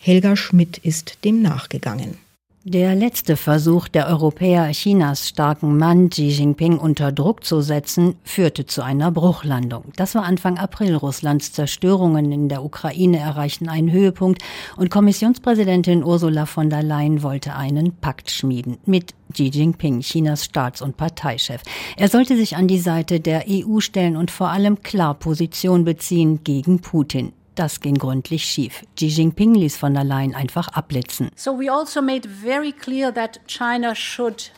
Helga 0.00 0.36
Schmidt 0.36 0.78
ist 0.78 1.18
dem 1.24 1.42
nachgegangen. 1.42 2.18
Der 2.64 2.96
letzte 2.96 3.36
Versuch 3.36 3.86
der 3.86 4.08
Europäer, 4.08 4.68
Chinas 4.72 5.28
starken 5.28 5.78
Mann 5.78 6.10
Xi 6.10 6.28
Jinping 6.28 6.76
unter 6.76 7.12
Druck 7.12 7.44
zu 7.44 7.60
setzen, 7.60 8.16
führte 8.24 8.66
zu 8.66 8.82
einer 8.82 9.12
Bruchlandung. 9.12 9.84
Das 9.94 10.16
war 10.16 10.24
Anfang 10.24 10.58
April. 10.58 10.96
Russlands 10.96 11.52
Zerstörungen 11.52 12.32
in 12.32 12.48
der 12.48 12.64
Ukraine 12.64 13.20
erreichten 13.20 13.68
einen 13.68 13.92
Höhepunkt 13.92 14.42
und 14.76 14.90
Kommissionspräsidentin 14.90 16.02
Ursula 16.02 16.46
von 16.46 16.68
der 16.68 16.82
Leyen 16.82 17.22
wollte 17.22 17.54
einen 17.54 17.92
Pakt 17.92 18.28
schmieden 18.28 18.78
mit 18.86 19.14
Xi 19.32 19.50
Jinping, 19.50 20.00
Chinas 20.00 20.44
Staats- 20.44 20.82
und 20.82 20.96
Parteichef. 20.96 21.62
Er 21.96 22.08
sollte 22.08 22.36
sich 22.36 22.56
an 22.56 22.66
die 22.66 22.80
Seite 22.80 23.20
der 23.20 23.44
EU 23.48 23.78
stellen 23.78 24.16
und 24.16 24.32
vor 24.32 24.48
allem 24.48 24.82
klar 24.82 25.14
Position 25.14 25.84
beziehen 25.84 26.42
gegen 26.42 26.80
Putin. 26.80 27.32
Das 27.58 27.80
ging 27.80 27.96
gründlich 27.96 28.44
schief. 28.44 28.84
Xi 28.94 29.06
Jinping 29.06 29.52
ließ 29.52 29.76
von 29.76 29.92
der 29.92 30.04
Leyen 30.04 30.32
einfach 30.32 30.68
abblitzen. 30.68 31.30
So 31.34 31.58
we 31.58 31.68
also 31.68 32.00
made 32.00 32.28
very 32.28 32.70
clear 32.70 33.12
that 33.12 33.40
China 33.48 33.96
should 33.96 34.52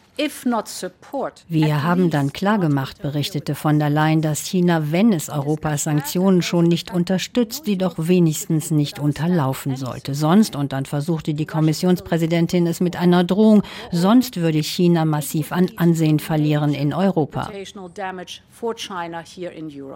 wir 1.49 1.83
haben 1.83 2.11
dann 2.11 2.33
klargemacht, 2.33 3.01
berichtete 3.01 3.55
von 3.55 3.79
der 3.79 3.89
Leyen, 3.89 4.21
dass 4.21 4.41
China, 4.41 4.93
wenn 4.93 5.13
es 5.13 5.31
Europas 5.31 5.85
Sanktionen 5.85 6.43
schon 6.43 6.67
nicht 6.67 6.93
unterstützt, 6.93 7.65
sie 7.65 7.79
doch 7.79 7.95
wenigstens 7.97 8.71
nicht 8.71 8.99
unterlaufen 8.99 9.77
sollte. 9.77 10.15
Sonst, 10.15 10.57
und 10.57 10.73
dann 10.73 10.85
versuchte 10.85 11.33
die 11.33 11.47
Kommissionspräsidentin 11.47 12.67
es 12.67 12.81
mit 12.81 12.97
einer 12.97 13.25
Drohung, 13.25 13.63
sonst 13.93 14.37
würde 14.37 14.63
China 14.63 15.05
massiv 15.05 15.53
an 15.53 15.71
Ansehen 15.77 16.19
verlieren 16.19 16.75
in 16.75 16.93
Europa. 16.93 17.51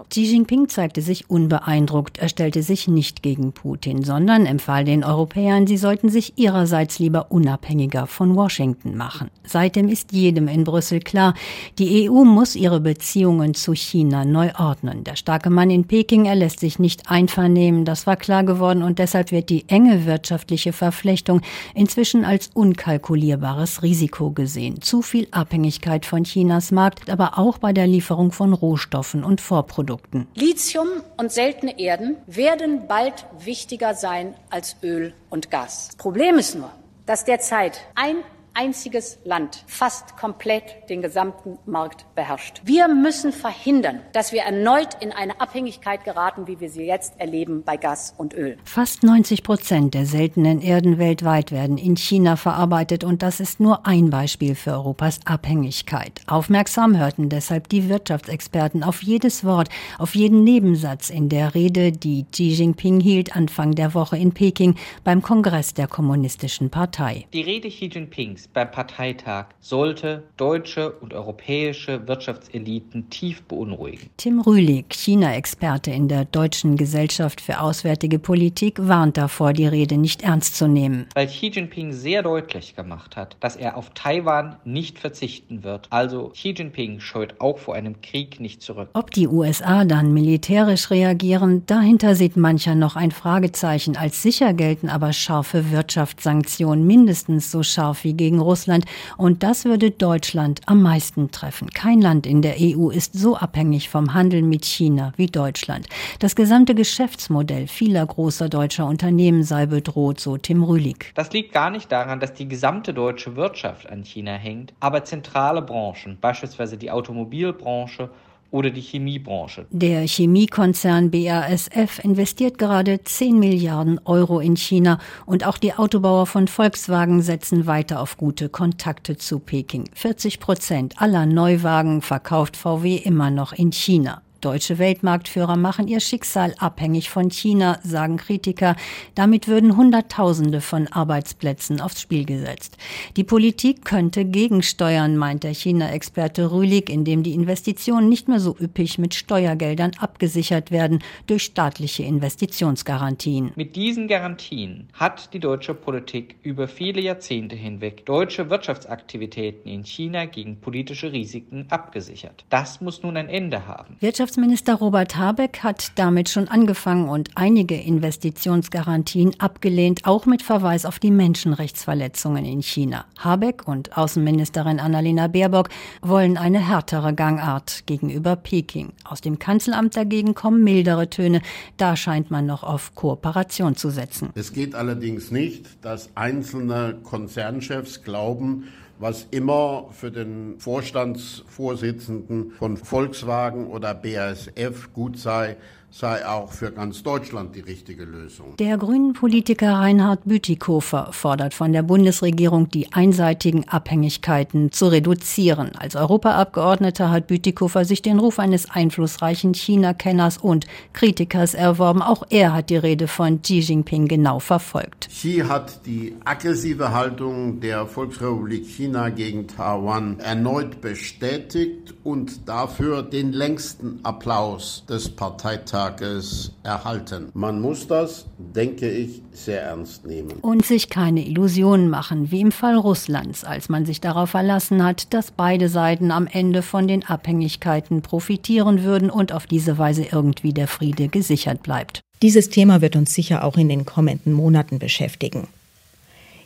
Xi 0.08 0.22
Jinping 0.22 0.68
zeigte 0.68 1.02
sich 1.02 1.28
unbeeindruckt. 1.28 2.18
Er 2.18 2.28
stellte 2.30 2.62
sich 2.62 2.88
nicht 2.88 3.22
gegen 3.22 3.52
Putin, 3.52 4.02
sondern 4.02 4.46
empfahl 4.46 4.84
den 4.84 5.04
Europäern, 5.04 5.66
sie 5.66 5.76
sollten 5.76 6.08
sich 6.08 6.38
ihrerseits 6.38 6.98
lieber 6.98 7.30
unabhängiger 7.30 8.06
von 8.06 8.36
Washington 8.36 8.96
machen. 8.96 9.30
Seitdem 9.46 9.88
ist 9.88 10.03
jedem 10.10 10.48
in 10.48 10.64
Brüssel 10.64 11.00
klar, 11.00 11.34
die 11.78 12.08
EU 12.08 12.24
muss 12.24 12.56
ihre 12.56 12.80
Beziehungen 12.80 13.54
zu 13.54 13.74
China 13.74 14.24
neu 14.24 14.50
ordnen. 14.58 15.04
Der 15.04 15.16
starke 15.16 15.50
Mann 15.50 15.70
in 15.70 15.86
Peking 15.86 16.26
erlässt 16.26 16.60
sich 16.60 16.78
nicht 16.78 17.10
einvernehmen, 17.10 17.84
das 17.84 18.06
war 18.06 18.16
klar 18.16 18.44
geworden 18.44 18.82
und 18.82 18.98
deshalb 18.98 19.30
wird 19.30 19.50
die 19.50 19.64
enge 19.68 20.06
wirtschaftliche 20.06 20.72
Verflechtung 20.72 21.40
inzwischen 21.74 22.24
als 22.24 22.50
unkalkulierbares 22.54 23.82
Risiko 23.82 24.30
gesehen. 24.30 24.80
Zu 24.80 25.02
viel 25.02 25.28
Abhängigkeit 25.30 26.06
von 26.06 26.24
Chinas 26.24 26.70
Markt, 26.70 27.10
aber 27.10 27.38
auch 27.38 27.58
bei 27.58 27.72
der 27.72 27.86
Lieferung 27.86 28.32
von 28.32 28.52
Rohstoffen 28.52 29.24
und 29.24 29.40
Vorprodukten. 29.40 30.26
Lithium 30.34 30.88
und 31.16 31.32
seltene 31.32 31.78
Erden 31.78 32.16
werden 32.26 32.82
bald 32.88 33.26
wichtiger 33.44 33.94
sein 33.94 34.34
als 34.50 34.76
Öl 34.82 35.14
und 35.30 35.50
Gas. 35.50 35.90
Problem 35.98 36.36
ist 36.36 36.54
nur, 36.54 36.70
dass 37.06 37.24
derzeit 37.24 37.80
ein 37.94 38.16
einziges 38.54 39.18
Land 39.24 39.64
fast 39.66 40.16
komplett 40.16 40.88
den 40.88 41.02
gesamten 41.02 41.58
Markt 41.66 42.06
beherrscht. 42.14 42.62
Wir 42.64 42.88
müssen 42.88 43.32
verhindern, 43.32 44.00
dass 44.12 44.32
wir 44.32 44.42
erneut 44.42 44.94
in 45.00 45.12
eine 45.12 45.40
Abhängigkeit 45.40 46.04
geraten, 46.04 46.46
wie 46.46 46.60
wir 46.60 46.70
sie 46.70 46.84
jetzt 46.84 47.18
erleben 47.18 47.62
bei 47.64 47.76
Gas 47.76 48.14
und 48.16 48.32
Öl. 48.32 48.56
Fast 48.64 49.02
90 49.02 49.42
Prozent 49.42 49.94
der 49.94 50.06
seltenen 50.06 50.60
Erden 50.60 50.98
weltweit 50.98 51.50
werden 51.50 51.78
in 51.78 51.96
China 51.96 52.36
verarbeitet 52.36 53.04
und 53.04 53.22
das 53.22 53.40
ist 53.40 53.60
nur 53.60 53.86
ein 53.86 54.10
Beispiel 54.10 54.54
für 54.54 54.72
Europas 54.72 55.20
Abhängigkeit. 55.24 56.20
Aufmerksam 56.26 56.96
hörten 56.96 57.28
deshalb 57.28 57.68
die 57.68 57.88
Wirtschaftsexperten 57.88 58.84
auf 58.84 59.02
jedes 59.02 59.44
Wort, 59.44 59.68
auf 59.98 60.14
jeden 60.14 60.44
Nebensatz 60.44 61.10
in 61.10 61.28
der 61.28 61.54
Rede, 61.54 61.92
die 61.92 62.24
Xi 62.30 62.50
Jinping 62.50 63.00
hielt 63.00 63.34
Anfang 63.34 63.74
der 63.74 63.94
Woche 63.94 64.16
in 64.16 64.32
Peking 64.32 64.76
beim 65.02 65.22
Kongress 65.22 65.74
der 65.74 65.88
Kommunistischen 65.88 66.70
Partei. 66.70 67.26
Die 67.32 67.42
Rede 67.42 67.68
Xi 67.68 67.86
Jinpings 67.86 68.43
beim 68.52 68.70
Parteitag 68.70 69.46
sollte 69.60 70.24
deutsche 70.36 70.92
und 70.92 71.14
europäische 71.14 72.06
Wirtschaftseliten 72.06 73.10
tief 73.10 73.42
beunruhigen. 73.42 74.10
Tim 74.16 74.40
Rühlig, 74.40 74.92
China-Experte 74.92 75.90
in 75.90 76.08
der 76.08 76.24
Deutschen 76.24 76.76
Gesellschaft 76.76 77.40
für 77.40 77.60
Auswärtige 77.60 78.18
Politik, 78.18 78.78
warnt 78.80 79.16
davor, 79.16 79.52
die 79.52 79.66
Rede 79.66 79.96
nicht 79.96 80.22
ernst 80.22 80.56
zu 80.56 80.68
nehmen. 80.68 81.06
Weil 81.14 81.26
Xi 81.26 81.48
Jinping 81.48 81.92
sehr 81.92 82.22
deutlich 82.22 82.76
gemacht 82.76 83.16
hat, 83.16 83.36
dass 83.40 83.56
er 83.56 83.76
auf 83.76 83.90
Taiwan 83.90 84.56
nicht 84.64 84.98
verzichten 84.98 85.64
wird. 85.64 85.86
Also 85.90 86.28
Xi 86.28 86.50
Jinping 86.50 87.00
scheut 87.00 87.40
auch 87.40 87.58
vor 87.58 87.74
einem 87.74 88.00
Krieg 88.00 88.40
nicht 88.40 88.62
zurück. 88.62 88.88
Ob 88.94 89.10
die 89.10 89.28
USA 89.28 89.84
dann 89.84 90.12
militärisch 90.12 90.90
reagieren, 90.90 91.64
dahinter 91.66 92.14
sieht 92.14 92.36
mancher 92.36 92.74
noch 92.74 92.96
ein 92.96 93.10
Fragezeichen. 93.10 93.96
Als 93.96 94.22
sicher 94.22 94.52
gelten 94.54 94.88
aber 94.88 95.12
scharfe 95.12 95.70
Wirtschaftssanktionen 95.70 96.86
mindestens 96.86 97.50
so 97.50 97.62
scharf 97.62 98.04
wie 98.04 98.14
gegen 98.14 98.33
gegen 98.34 98.40
Russland. 98.40 98.84
Und 99.16 99.42
das 99.42 99.64
würde 99.64 99.90
Deutschland 99.90 100.60
am 100.66 100.82
meisten 100.82 101.30
treffen. 101.30 101.70
Kein 101.70 102.00
Land 102.00 102.26
in 102.26 102.42
der 102.42 102.56
EU 102.58 102.90
ist 102.90 103.14
so 103.14 103.36
abhängig 103.36 103.88
vom 103.88 104.14
Handel 104.14 104.42
mit 104.42 104.64
China 104.64 105.12
wie 105.16 105.26
Deutschland. 105.26 105.86
Das 106.18 106.34
gesamte 106.34 106.74
Geschäftsmodell 106.74 107.68
vieler 107.68 108.04
großer 108.04 108.48
deutscher 108.48 108.86
Unternehmen 108.86 109.42
sei 109.42 109.66
bedroht, 109.66 110.20
so 110.20 110.36
Tim 110.36 110.64
Rühlig. 110.64 111.12
Das 111.14 111.32
liegt 111.32 111.52
gar 111.52 111.70
nicht 111.70 111.90
daran, 111.92 112.20
dass 112.20 112.34
die 112.34 112.48
gesamte 112.48 112.92
deutsche 112.92 113.36
Wirtschaft 113.36 113.88
an 113.88 114.02
China 114.02 114.32
hängt, 114.32 114.74
aber 114.80 115.04
zentrale 115.04 115.62
Branchen, 115.62 116.18
beispielsweise 116.20 116.76
die 116.76 116.90
Automobilbranche 116.90 118.10
oder 118.50 118.70
die 118.70 118.80
Chemiebranche. 118.80 119.66
Der 119.70 120.06
Chemiekonzern 120.06 121.10
BASF 121.10 121.98
investiert 122.02 122.58
gerade 122.58 123.02
10 123.02 123.38
Milliarden 123.38 124.00
Euro 124.04 124.40
in 124.40 124.56
China 124.56 124.98
und 125.26 125.46
auch 125.46 125.58
die 125.58 125.74
Autobauer 125.74 126.26
von 126.26 126.48
Volkswagen 126.48 127.22
setzen 127.22 127.66
weiter 127.66 128.00
auf 128.00 128.16
gute 128.16 128.48
Kontakte 128.48 129.16
zu 129.16 129.38
Peking. 129.38 129.84
40 129.94 130.40
Prozent 130.40 131.00
aller 131.00 131.26
Neuwagen 131.26 132.00
verkauft 132.00 132.56
VW 132.56 132.96
immer 132.96 133.30
noch 133.30 133.52
in 133.52 133.72
China. 133.72 134.22
Deutsche 134.44 134.78
Weltmarktführer 134.78 135.56
machen 135.56 135.88
ihr 135.88 136.00
Schicksal 136.00 136.54
abhängig 136.58 137.08
von 137.08 137.30
China, 137.30 137.78
sagen 137.82 138.18
Kritiker. 138.18 138.76
Damit 139.14 139.48
würden 139.48 139.78
Hunderttausende 139.78 140.60
von 140.60 140.86
Arbeitsplätzen 140.88 141.80
aufs 141.80 142.02
Spiel 142.02 142.26
gesetzt. 142.26 142.76
Die 143.16 143.24
Politik 143.24 143.86
könnte 143.86 144.26
gegensteuern, 144.26 145.16
meint 145.16 145.44
der 145.44 145.54
China-Experte 145.54 146.50
Rühlig, 146.50 146.90
indem 146.90 147.22
die 147.22 147.32
Investitionen 147.32 148.10
nicht 148.10 148.28
mehr 148.28 148.38
so 148.38 148.54
üppig 148.60 148.98
mit 148.98 149.14
Steuergeldern 149.14 149.92
abgesichert 149.98 150.70
werden 150.70 150.98
durch 151.26 151.44
staatliche 151.44 152.02
Investitionsgarantien. 152.02 153.52
Mit 153.56 153.76
diesen 153.76 154.08
Garantien 154.08 154.88
hat 154.92 155.32
die 155.32 155.40
deutsche 155.40 155.72
Politik 155.72 156.36
über 156.42 156.68
viele 156.68 157.00
Jahrzehnte 157.00 157.56
hinweg 157.56 158.04
deutsche 158.04 158.50
Wirtschaftsaktivitäten 158.50 159.70
in 159.70 159.84
China 159.84 160.26
gegen 160.26 160.60
politische 160.60 161.12
Risiken 161.12 161.64
abgesichert. 161.70 162.44
Das 162.50 162.82
muss 162.82 163.02
nun 163.02 163.16
ein 163.16 163.30
Ende 163.30 163.66
haben. 163.66 163.96
Wirtschafts 164.00 164.33
Wirtschaftsminister 164.34 164.74
Robert 164.74 165.16
Habeck 165.16 165.60
hat 165.62 165.92
damit 165.94 166.28
schon 166.28 166.48
angefangen 166.48 167.08
und 167.08 167.30
einige 167.36 167.80
Investitionsgarantien 167.80 169.38
abgelehnt, 169.38 170.00
auch 170.06 170.26
mit 170.26 170.42
Verweis 170.42 170.86
auf 170.86 170.98
die 170.98 171.12
Menschenrechtsverletzungen 171.12 172.44
in 172.44 172.60
China. 172.60 173.04
Habeck 173.16 173.68
und 173.68 173.96
Außenministerin 173.96 174.80
Annalena 174.80 175.28
Baerbock 175.28 175.68
wollen 176.02 176.36
eine 176.36 176.58
härtere 176.58 177.14
Gangart 177.14 177.86
gegenüber 177.86 178.34
Peking. 178.34 178.92
Aus 179.04 179.20
dem 179.20 179.38
Kanzleramt 179.38 179.96
dagegen 179.96 180.34
kommen 180.34 180.64
mildere 180.64 181.08
Töne. 181.08 181.40
Da 181.76 181.94
scheint 181.94 182.32
man 182.32 182.44
noch 182.44 182.64
auf 182.64 182.96
Kooperation 182.96 183.76
zu 183.76 183.90
setzen. 183.90 184.30
Es 184.34 184.52
geht 184.52 184.74
allerdings 184.74 185.30
nicht, 185.30 185.68
dass 185.80 186.10
einzelne 186.16 186.96
Konzernchefs 187.04 188.02
glauben, 188.02 188.64
was 188.98 189.26
immer 189.30 189.88
für 189.90 190.10
den 190.10 190.58
Vorstandsvorsitzenden 190.58 192.52
von 192.52 192.76
Volkswagen 192.76 193.66
oder 193.66 193.94
BASF 193.94 194.92
gut 194.92 195.18
sei, 195.18 195.56
sei 195.96 196.26
auch 196.26 196.50
für 196.50 196.72
ganz 196.72 197.04
Deutschland 197.04 197.54
die 197.54 197.60
richtige 197.60 198.04
Lösung. 198.04 198.56
Der 198.56 198.78
grünen 198.78 199.12
Politiker 199.12 199.74
Reinhard 199.74 200.24
Bütikofer 200.24 201.10
fordert 201.12 201.54
von 201.54 201.72
der 201.72 201.84
Bundesregierung, 201.84 202.68
die 202.68 202.92
einseitigen 202.92 203.68
Abhängigkeiten 203.68 204.72
zu 204.72 204.88
reduzieren. 204.88 205.70
Als 205.76 205.94
Europaabgeordneter 205.94 207.12
hat 207.12 207.28
Bütikofer 207.28 207.84
sich 207.84 208.02
den 208.02 208.18
Ruf 208.18 208.40
eines 208.40 208.68
einflussreichen 208.68 209.54
China-Kenners 209.54 210.38
und 210.38 210.66
Kritikers 210.94 211.54
erworben. 211.54 212.02
Auch 212.02 212.24
er 212.28 212.54
hat 212.54 212.70
die 212.70 212.76
Rede 212.76 213.06
von 213.06 213.40
Xi 213.40 213.60
Jinping 213.60 214.08
genau 214.08 214.40
verfolgt. 214.40 215.06
Xi 215.10 215.44
hat 215.48 215.86
die 215.86 216.16
aggressive 216.24 216.90
Haltung 216.90 217.60
der 217.60 217.86
Volksrepublik 217.86 218.66
China 218.66 219.10
gegen 219.10 219.46
Taiwan 219.46 220.18
erneut 220.18 220.80
bestätigt 220.80 221.94
und 222.02 222.48
dafür 222.48 223.04
den 223.04 223.32
längsten 223.32 224.00
Applaus 224.02 224.82
des 224.88 225.08
Parteitags 225.08 225.83
Tages 225.84 226.52
erhalten. 226.62 227.28
Man 227.34 227.60
muss 227.60 227.86
das, 227.86 228.26
denke 228.38 228.90
ich, 228.90 229.20
sehr 229.32 229.62
ernst 229.62 230.06
nehmen. 230.06 230.32
Und 230.40 230.64
sich 230.64 230.88
keine 230.88 231.26
Illusionen 231.26 231.90
machen, 231.90 232.30
wie 232.30 232.40
im 232.40 232.52
Fall 232.52 232.76
Russlands, 232.76 233.44
als 233.44 233.68
man 233.68 233.84
sich 233.84 234.00
darauf 234.00 234.30
verlassen 234.30 234.82
hat, 234.82 235.12
dass 235.12 235.30
beide 235.30 235.68
Seiten 235.68 236.10
am 236.10 236.26
Ende 236.26 236.62
von 236.62 236.88
den 236.88 237.04
Abhängigkeiten 237.04 238.00
profitieren 238.00 238.82
würden 238.82 239.10
und 239.10 239.32
auf 239.32 239.46
diese 239.46 239.76
Weise 239.76 240.06
irgendwie 240.10 240.54
der 240.54 240.68
Friede 240.68 241.08
gesichert 241.08 241.62
bleibt. 241.62 242.00
Dieses 242.22 242.48
Thema 242.48 242.80
wird 242.80 242.96
uns 242.96 243.12
sicher 243.12 243.44
auch 243.44 243.58
in 243.58 243.68
den 243.68 243.84
kommenden 243.84 244.32
Monaten 244.32 244.78
beschäftigen. 244.78 245.48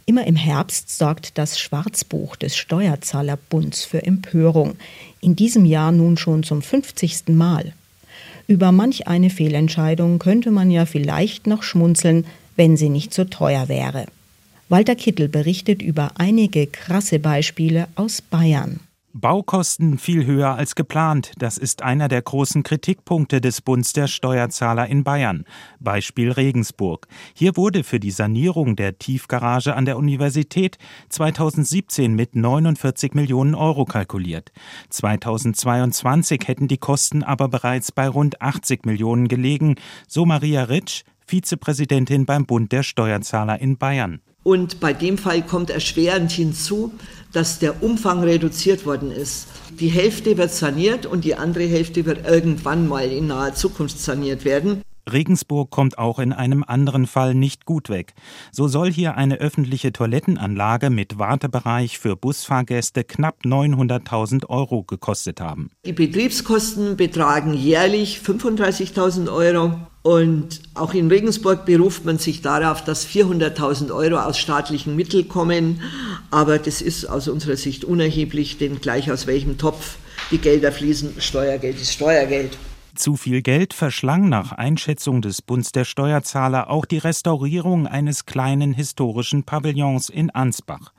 Immer 0.07 0.27
im 0.27 0.37
Herbst 0.37 0.97
sorgt 0.97 1.39
das 1.39 1.61
Schwarzbuch 1.61 2.35
des 2.35 2.57
Steuerzahlerbunds 2.57 3.85
für 3.85 4.03
Empörung. 4.03 4.77
In 5.21 5.37
diesem 5.37 5.65
Jahr 5.65 5.93
nun 5.93 6.17
schon 6.17 6.43
zum 6.43 6.63
50. 6.63 7.29
Mal. 7.29 7.75
Über 8.49 8.73
manch 8.73 9.07
eine 9.07 9.29
Fehlentscheidung 9.29 10.19
könnte 10.19 10.51
man 10.51 10.71
ja 10.71 10.87
vielleicht 10.87 11.47
noch 11.47 11.63
schmunzeln, 11.63 12.25
wenn 12.57 12.79
sie 12.79 12.89
nicht 12.89 13.13
so 13.13 13.25
teuer 13.25 13.69
wäre. 13.69 14.07
Walter 14.71 14.97
Kittel 14.97 15.29
berichtet 15.29 15.83
über 15.83 16.13
einige 16.17 16.67
krasse 16.67 17.19
Beispiele 17.19 17.89
aus 17.95 18.23
Bayern. 18.23 18.81
Baukosten 19.15 19.97
viel 19.97 20.27
höher 20.27 20.55
als 20.55 20.75
geplant. 20.75 21.33
Das 21.39 21.57
ist 21.57 21.83
einer 21.83 22.09
der 22.09 22.21
großen 22.21 22.63
Kritikpunkte 22.63 23.41
des 23.41 23.63
Bunds 23.63 23.95
der 23.95 24.07
Steuerzahler 24.07 24.87
in 24.87 25.03
Bayern. 25.03 25.45
Beispiel 25.81 26.31
Regensburg. 26.31 27.09
Hier 27.35 27.57
wurde 27.57 27.85
für 27.85 28.01
die 28.01 28.11
Sanierung 28.11 28.77
der 28.77 28.99
Tiefgarage 28.99 29.75
an 29.75 29.87
der 29.87 29.97
Universität 29.97 30.77
2017 31.09 32.15
mit 32.15 32.37
49 32.37 33.15
Millionen 33.15 33.55
Euro 33.55 33.87
kalkuliert. 33.87 34.53
2022 34.91 36.47
hätten 36.47 36.69
die 36.69 36.79
Kosten 36.79 37.23
aber 37.23 37.49
bereits 37.49 37.93
bei 37.93 38.09
rund 38.09 38.43
80 38.43 38.85
Millionen 38.85 39.27
gelegen, 39.27 39.77
so 40.07 40.27
Maria 40.27 40.65
Ritsch, 40.65 41.05
Vizepräsidentin 41.27 42.27
beim 42.27 42.45
Bund 42.45 42.73
der 42.73 42.83
Steuerzahler 42.83 43.59
in 43.59 43.79
Bayern. 43.79 44.21
Und 44.49 44.81
bei 44.81 44.95
dem 44.95 45.19
Fall 45.19 45.43
kommt 45.43 45.69
erschwerend 45.69 46.33
hinzu, 46.33 46.95
dass 47.35 47.59
der 47.59 47.83
Umfang 47.83 48.23
reduziert 48.23 48.87
worden 48.87 49.11
ist. 49.11 49.47
Die 49.79 49.89
Hälfte 49.89 50.39
wird 50.39 50.53
saniert 50.53 51.05
und 51.05 51.27
die 51.27 51.35
andere 51.35 51.67
Hälfte 51.67 52.07
wird 52.07 52.27
irgendwann 52.27 52.89
mal 52.89 53.13
in 53.13 53.27
naher 53.27 53.55
Zukunft 53.55 54.01
saniert 54.01 54.47
werden. 54.47 54.81
Regensburg 55.13 55.71
kommt 55.71 55.99
auch 55.99 56.19
in 56.19 56.33
einem 56.33 56.65
anderen 56.67 57.07
Fall 57.07 57.35
nicht 57.35 57.65
gut 57.65 57.89
weg. 57.89 58.15
So 58.53 58.69
soll 58.69 58.93
hier 58.93 59.17
eine 59.17 59.37
öffentliche 59.37 59.93
Toilettenanlage 59.93 60.91
mit 60.91 61.19
Wartebereich 61.19 61.99
für 61.99 62.17
Busfahrgäste 62.17 63.05
knapp 63.05 63.45
900.000 63.45 64.49
Euro 64.49 64.83
gekostet 64.83 65.41
haben. 65.41 65.71
Die 65.85 65.93
Betriebskosten 65.93 66.97
betragen 66.97 67.55
jährlich 67.55 68.21
35.000 68.25 69.33
Euro. 69.33 69.79
Und 70.03 70.63
auch 70.75 70.95
in 70.95 71.09
Regensburg 71.09 71.67
beruft 71.67 72.05
man 72.05 72.19
sich 72.19 72.41
darauf, 72.41 72.83
dass 72.83 73.07
400.000 73.07 73.95
Euro 73.95 74.19
aus 74.21 74.39
staatlichen 74.39 74.97
Mitteln 74.97 75.29
kommen. 75.29 75.83
Aber 76.31 76.59
das 76.59 76.81
ist 76.81 77.05
aus 77.05 77.29
unserer 77.29 77.57
Sicht 77.57 77.85
unerheblich, 77.85 78.59
denn 78.59 78.81
gleich 78.81 79.11
aus 79.11 79.27
welchem 79.27 79.59
Topf 79.59 79.97
die 80.31 80.39
Gelder 80.39 80.73
fließen, 80.73 81.21
Steuergeld 81.21 81.77
ist 81.81 81.93
Steuergeld. 81.93 82.57
Zu 82.99 83.15
viel 83.15 83.43
Geld 83.43 83.75
verschlang 83.75 84.29
nach 84.29 84.51
Einschätzung 84.51 85.23
des 85.23 85.41
Bunds 85.41 85.71
der 85.71 85.85
Steuerzahler 85.85 86.69
auch 86.69 86.85
die 86.85 86.99
Restaurierung 86.99 87.87
eines 87.87 88.27
kleinen 88.27 88.73
historischen 88.73 89.45
Pavillons 89.45 90.09
in 90.09 90.31
Ansbach. 90.31 90.93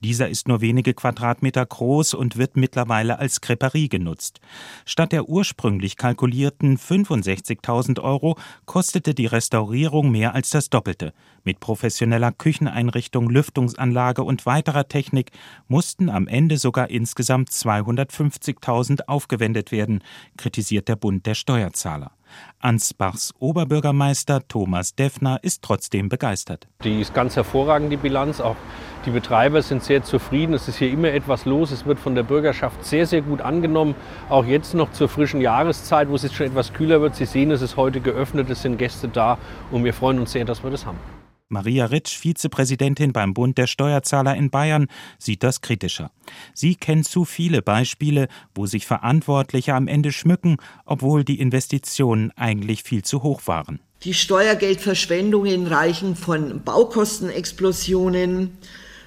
Dieser 0.00 0.28
ist 0.28 0.48
nur 0.48 0.60
wenige 0.60 0.94
Quadratmeter 0.94 1.64
groß 1.64 2.14
und 2.14 2.36
wird 2.36 2.56
mittlerweile 2.56 3.18
als 3.18 3.40
Creperie 3.40 3.88
genutzt. 3.88 4.40
Statt 4.84 5.12
der 5.12 5.28
ursprünglich 5.28 5.96
kalkulierten 5.96 6.78
65.000 6.78 8.00
Euro 8.00 8.36
kostete 8.66 9.14
die 9.14 9.26
Restaurierung 9.26 10.10
mehr 10.10 10.34
als 10.34 10.50
das 10.50 10.70
Doppelte. 10.70 11.12
Mit 11.44 11.60
professioneller 11.60 12.32
Kücheneinrichtung, 12.32 13.28
Lüftungsanlage 13.28 14.22
und 14.22 14.46
weiterer 14.46 14.86
Technik 14.88 15.32
mussten 15.66 16.08
am 16.08 16.28
Ende 16.28 16.56
sogar 16.56 16.90
insgesamt 16.90 17.50
250.000 17.50 19.08
aufgewendet 19.08 19.72
werden, 19.72 20.02
kritisiert 20.36 20.88
der 20.88 20.96
Bund 20.96 21.26
der 21.26 21.34
Steuerzahler. 21.34 22.12
Ansbachs 22.60 23.34
Oberbürgermeister 23.38 24.46
Thomas 24.48 24.94
Deffner 24.94 25.38
ist 25.42 25.62
trotzdem 25.62 26.08
begeistert. 26.08 26.68
Die 26.84 27.00
ist 27.00 27.14
ganz 27.14 27.36
hervorragend, 27.36 27.92
die 27.92 27.96
Bilanz. 27.96 28.40
Auch 28.40 28.56
die 29.04 29.10
Betreiber 29.10 29.62
sind 29.62 29.82
sehr 29.82 30.04
zufrieden. 30.04 30.54
Es 30.54 30.68
ist 30.68 30.76
hier 30.76 30.90
immer 30.90 31.08
etwas 31.08 31.44
los. 31.44 31.70
Es 31.70 31.86
wird 31.86 31.98
von 31.98 32.14
der 32.14 32.22
Bürgerschaft 32.22 32.84
sehr, 32.84 33.06
sehr 33.06 33.22
gut 33.22 33.40
angenommen. 33.40 33.94
Auch 34.28 34.44
jetzt 34.44 34.74
noch 34.74 34.92
zur 34.92 35.08
frischen 35.08 35.40
Jahreszeit, 35.40 36.08
wo 36.08 36.14
es 36.14 36.22
jetzt 36.22 36.34
schon 36.34 36.46
etwas 36.46 36.72
kühler 36.72 37.00
wird. 37.00 37.16
Sie 37.16 37.26
sehen, 37.26 37.50
es 37.50 37.62
ist 37.62 37.76
heute 37.76 38.00
geöffnet, 38.00 38.48
es 38.50 38.62
sind 38.62 38.78
Gäste 38.78 39.08
da 39.08 39.38
und 39.70 39.84
wir 39.84 39.94
freuen 39.94 40.18
uns 40.18 40.32
sehr, 40.32 40.44
dass 40.44 40.62
wir 40.62 40.70
das 40.70 40.86
haben. 40.86 40.98
Maria 41.52 41.86
Ritsch, 41.86 42.18
Vizepräsidentin 42.18 43.12
beim 43.12 43.34
Bund 43.34 43.58
der 43.58 43.66
Steuerzahler 43.66 44.34
in 44.34 44.50
Bayern, 44.50 44.88
sieht 45.18 45.42
das 45.42 45.60
kritischer. 45.60 46.10
Sie 46.54 46.74
kennt 46.74 47.06
zu 47.06 47.24
viele 47.24 47.62
Beispiele, 47.62 48.28
wo 48.54 48.66
sich 48.66 48.86
Verantwortliche 48.86 49.74
am 49.74 49.86
Ende 49.86 50.10
schmücken, 50.10 50.56
obwohl 50.86 51.24
die 51.24 51.38
Investitionen 51.38 52.32
eigentlich 52.36 52.82
viel 52.82 53.02
zu 53.02 53.22
hoch 53.22 53.42
waren. 53.46 53.80
Die 54.02 54.14
Steuergeldverschwendungen 54.14 55.68
reichen 55.68 56.16
von 56.16 56.62
Baukostenexplosionen 56.64 58.56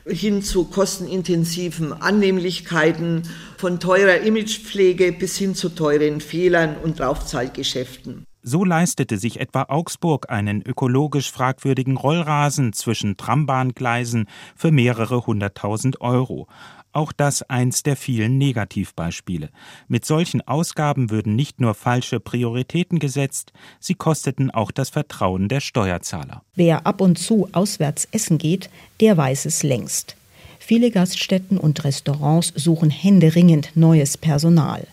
hin 0.08 0.44
zu 0.44 0.66
kostenintensiven 0.66 1.92
Annehmlichkeiten, 1.92 3.24
von 3.58 3.80
teurer 3.80 4.20
Imagepflege 4.22 5.12
bis 5.12 5.38
hin 5.38 5.56
zu 5.56 5.70
teuren 5.70 6.22
Fehlern 6.22 6.76
und 6.78 7.00
Draufzahlgeschäften. 7.00 8.26
So 8.48 8.64
leistete 8.64 9.18
sich 9.18 9.40
etwa 9.40 9.64
Augsburg 9.70 10.30
einen 10.30 10.62
ökologisch 10.62 11.32
fragwürdigen 11.32 11.98
Rollrasen 11.98 12.74
zwischen 12.74 13.18
Trambahngleisen 13.18 14.28
für 14.56 14.70
mehrere 14.70 15.26
hunderttausend 15.26 16.00
Euro. 16.00 16.48
Auch 16.92 17.12
das 17.12 17.42
eins 17.42 17.82
der 17.82 17.96
vielen 17.96 18.38
Negativbeispiele. 18.38 19.50
Mit 19.88 20.06
solchen 20.06 20.48
Ausgaben 20.48 21.10
würden 21.10 21.36
nicht 21.36 21.60
nur 21.60 21.74
falsche 21.74 22.20
Prioritäten 22.20 23.00
gesetzt, 23.00 23.52
sie 23.80 23.96
kosteten 23.96 24.52
auch 24.52 24.70
das 24.70 24.92
Vertrauen 24.92 25.50
der 25.50 25.60
Steuerzahler. 25.60 26.44
Wer 26.54 26.86
ab 26.86 27.02
und 27.02 27.18
zu 27.18 27.50
auswärts 27.52 28.08
essen 28.12 28.38
geht, 28.38 28.70
der 29.02 29.18
weiß 29.18 29.46
es 29.46 29.64
längst. 29.64 30.18
Viele 30.60 30.92
Gaststätten 30.92 31.58
und 31.58 31.84
Restaurants 31.84 32.54
suchen 32.56 32.92
händeringend 32.92 33.72
neues 33.74 34.18
Personal. 34.18 34.86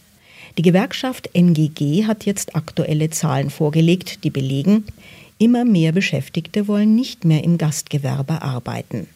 Die 0.59 0.63
Gewerkschaft 0.63 1.31
NGG 1.33 2.07
hat 2.07 2.27
jetzt 2.27 2.55
aktuelle 2.55 3.09
Zahlen 3.09 3.49
vorgelegt, 3.49 4.23
die 4.23 4.31
belegen, 4.31 4.85
immer 5.39 5.65
mehr 5.65 5.93
Beschäftigte 5.93 6.69
wollen 6.69 6.95
nicht 6.95 7.25
mehr 7.25 7.43
im 7.43 7.57
Gastgewerbe 7.57 8.43
arbeiten. 8.43 9.07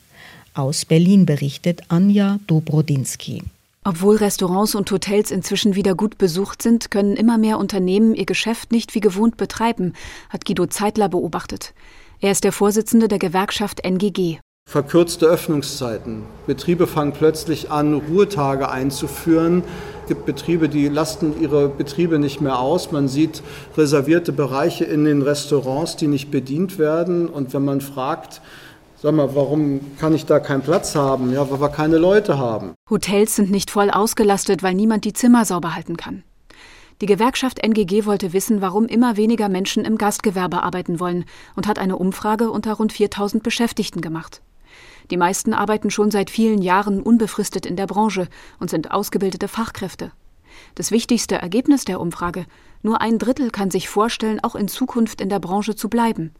Aus 0.54 0.86
Berlin 0.86 1.26
berichtet 1.26 1.82
Anja 1.88 2.38
Dobrodinsky. 2.46 3.42
Obwohl 3.84 4.16
Restaurants 4.16 4.74
und 4.74 4.90
Hotels 4.90 5.30
inzwischen 5.30 5.74
wieder 5.74 5.94
gut 5.94 6.16
besucht 6.16 6.62
sind, 6.62 6.90
können 6.90 7.16
immer 7.16 7.36
mehr 7.36 7.58
Unternehmen 7.58 8.14
ihr 8.14 8.26
Geschäft 8.26 8.72
nicht 8.72 8.94
wie 8.94 9.00
gewohnt 9.00 9.36
betreiben, 9.36 9.92
hat 10.30 10.46
Guido 10.46 10.66
Zeitler 10.66 11.10
beobachtet. 11.10 11.74
Er 12.20 12.32
ist 12.32 12.44
der 12.44 12.52
Vorsitzende 12.52 13.08
der 13.08 13.18
Gewerkschaft 13.18 13.84
NGG. 13.84 14.38
Verkürzte 14.68 15.26
Öffnungszeiten. 15.26 16.22
Betriebe 16.48 16.88
fangen 16.88 17.12
plötzlich 17.12 17.70
an, 17.70 17.94
Ruhetage 17.94 18.68
einzuführen. 18.68 19.62
Es 20.06 20.10
gibt 20.10 20.24
Betriebe, 20.24 20.68
die 20.68 20.86
lasten 20.86 21.34
ihre 21.40 21.68
Betriebe 21.68 22.20
nicht 22.20 22.40
mehr 22.40 22.60
aus. 22.60 22.92
Man 22.92 23.08
sieht 23.08 23.42
reservierte 23.76 24.30
Bereiche 24.30 24.84
in 24.84 25.04
den 25.04 25.20
Restaurants, 25.20 25.96
die 25.96 26.06
nicht 26.06 26.30
bedient 26.30 26.78
werden. 26.78 27.28
Und 27.28 27.52
wenn 27.52 27.64
man 27.64 27.80
fragt, 27.80 28.40
sag 29.02 29.14
mal, 29.14 29.34
warum 29.34 29.80
kann 29.98 30.14
ich 30.14 30.24
da 30.24 30.38
keinen 30.38 30.62
Platz 30.62 30.94
haben? 30.94 31.32
Ja, 31.32 31.50
weil 31.50 31.60
wir 31.60 31.70
keine 31.70 31.98
Leute 31.98 32.38
haben. 32.38 32.74
Hotels 32.88 33.34
sind 33.34 33.50
nicht 33.50 33.68
voll 33.72 33.90
ausgelastet, 33.90 34.62
weil 34.62 34.74
niemand 34.74 35.04
die 35.04 35.12
Zimmer 35.12 35.44
sauber 35.44 35.74
halten 35.74 35.96
kann. 35.96 36.22
Die 37.00 37.06
Gewerkschaft 37.06 37.58
NGG 37.66 38.06
wollte 38.06 38.32
wissen, 38.32 38.60
warum 38.60 38.86
immer 38.86 39.16
weniger 39.16 39.48
Menschen 39.48 39.84
im 39.84 39.98
Gastgewerbe 39.98 40.62
arbeiten 40.62 41.00
wollen 41.00 41.24
und 41.56 41.66
hat 41.66 41.80
eine 41.80 41.96
Umfrage 41.96 42.52
unter 42.52 42.74
rund 42.74 42.92
4000 42.92 43.42
Beschäftigten 43.42 44.02
gemacht. 44.02 44.40
Die 45.10 45.16
meisten 45.16 45.54
arbeiten 45.54 45.90
schon 45.90 46.10
seit 46.10 46.30
vielen 46.30 46.62
Jahren 46.62 47.00
unbefristet 47.00 47.66
in 47.66 47.76
der 47.76 47.86
Branche 47.86 48.28
und 48.58 48.70
sind 48.70 48.90
ausgebildete 48.90 49.48
Fachkräfte. 49.48 50.12
Das 50.74 50.90
wichtigste 50.90 51.36
Ergebnis 51.36 51.84
der 51.84 52.00
Umfrage, 52.00 52.46
nur 52.82 53.00
ein 53.00 53.18
Drittel 53.18 53.50
kann 53.50 53.70
sich 53.70 53.88
vorstellen, 53.88 54.40
auch 54.42 54.54
in 54.54 54.68
Zukunft 54.68 55.20
in 55.20 55.28
der 55.28 55.40
Branche 55.40 55.76
zu 55.76 55.88
bleiben. 55.88 56.32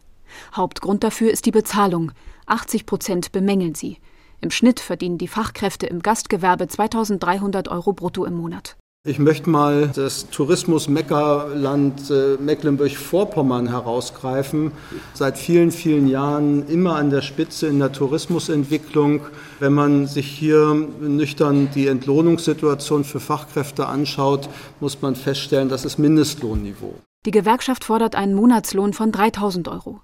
Hauptgrund 0.53 1.03
dafür 1.03 1.31
ist 1.31 1.45
die 1.45 1.51
Bezahlung. 1.51 2.11
80 2.47 2.85
Prozent 2.85 3.31
bemängeln 3.31 3.75
sie. 3.75 3.97
Im 4.41 4.51
Schnitt 4.51 4.79
verdienen 4.79 5.17
die 5.17 5.27
Fachkräfte 5.27 5.87
im 5.87 6.01
Gastgewerbe 6.01 6.67
2300 6.67 7.69
Euro 7.69 7.93
brutto 7.93 8.25
im 8.25 8.35
Monat. 8.35 8.77
Ich 9.07 9.19
möchte 9.19 9.49
mal 9.49 9.89
das 9.95 10.29
Tourismus-Meckerland 10.31 12.11
äh, 12.11 12.35
Mecklenburg-Vorpommern 12.41 13.69
herausgreifen. 13.69 14.73
Seit 15.13 15.37
vielen, 15.37 15.71
vielen 15.71 16.09
Jahren 16.09 16.67
immer 16.67 16.97
an 16.97 17.09
der 17.09 17.21
Spitze 17.21 17.67
in 17.67 17.79
der 17.79 17.93
Tourismusentwicklung. 17.93 19.21
Wenn 19.61 19.71
man 19.71 20.07
sich 20.07 20.27
hier 20.27 20.73
nüchtern 20.99 21.69
die 21.73 21.87
Entlohnungssituation 21.87 23.05
für 23.05 23.21
Fachkräfte 23.21 23.87
anschaut, 23.87 24.49
muss 24.81 25.01
man 25.01 25.15
feststellen, 25.15 25.69
das 25.69 25.85
ist 25.85 25.97
Mindestlohnniveau. 25.97 26.93
Die 27.25 27.31
Gewerkschaft 27.31 27.85
fordert 27.85 28.13
einen 28.13 28.33
Monatslohn 28.33 28.91
von 28.91 29.13
3000 29.13 29.69
Euro. 29.69 30.01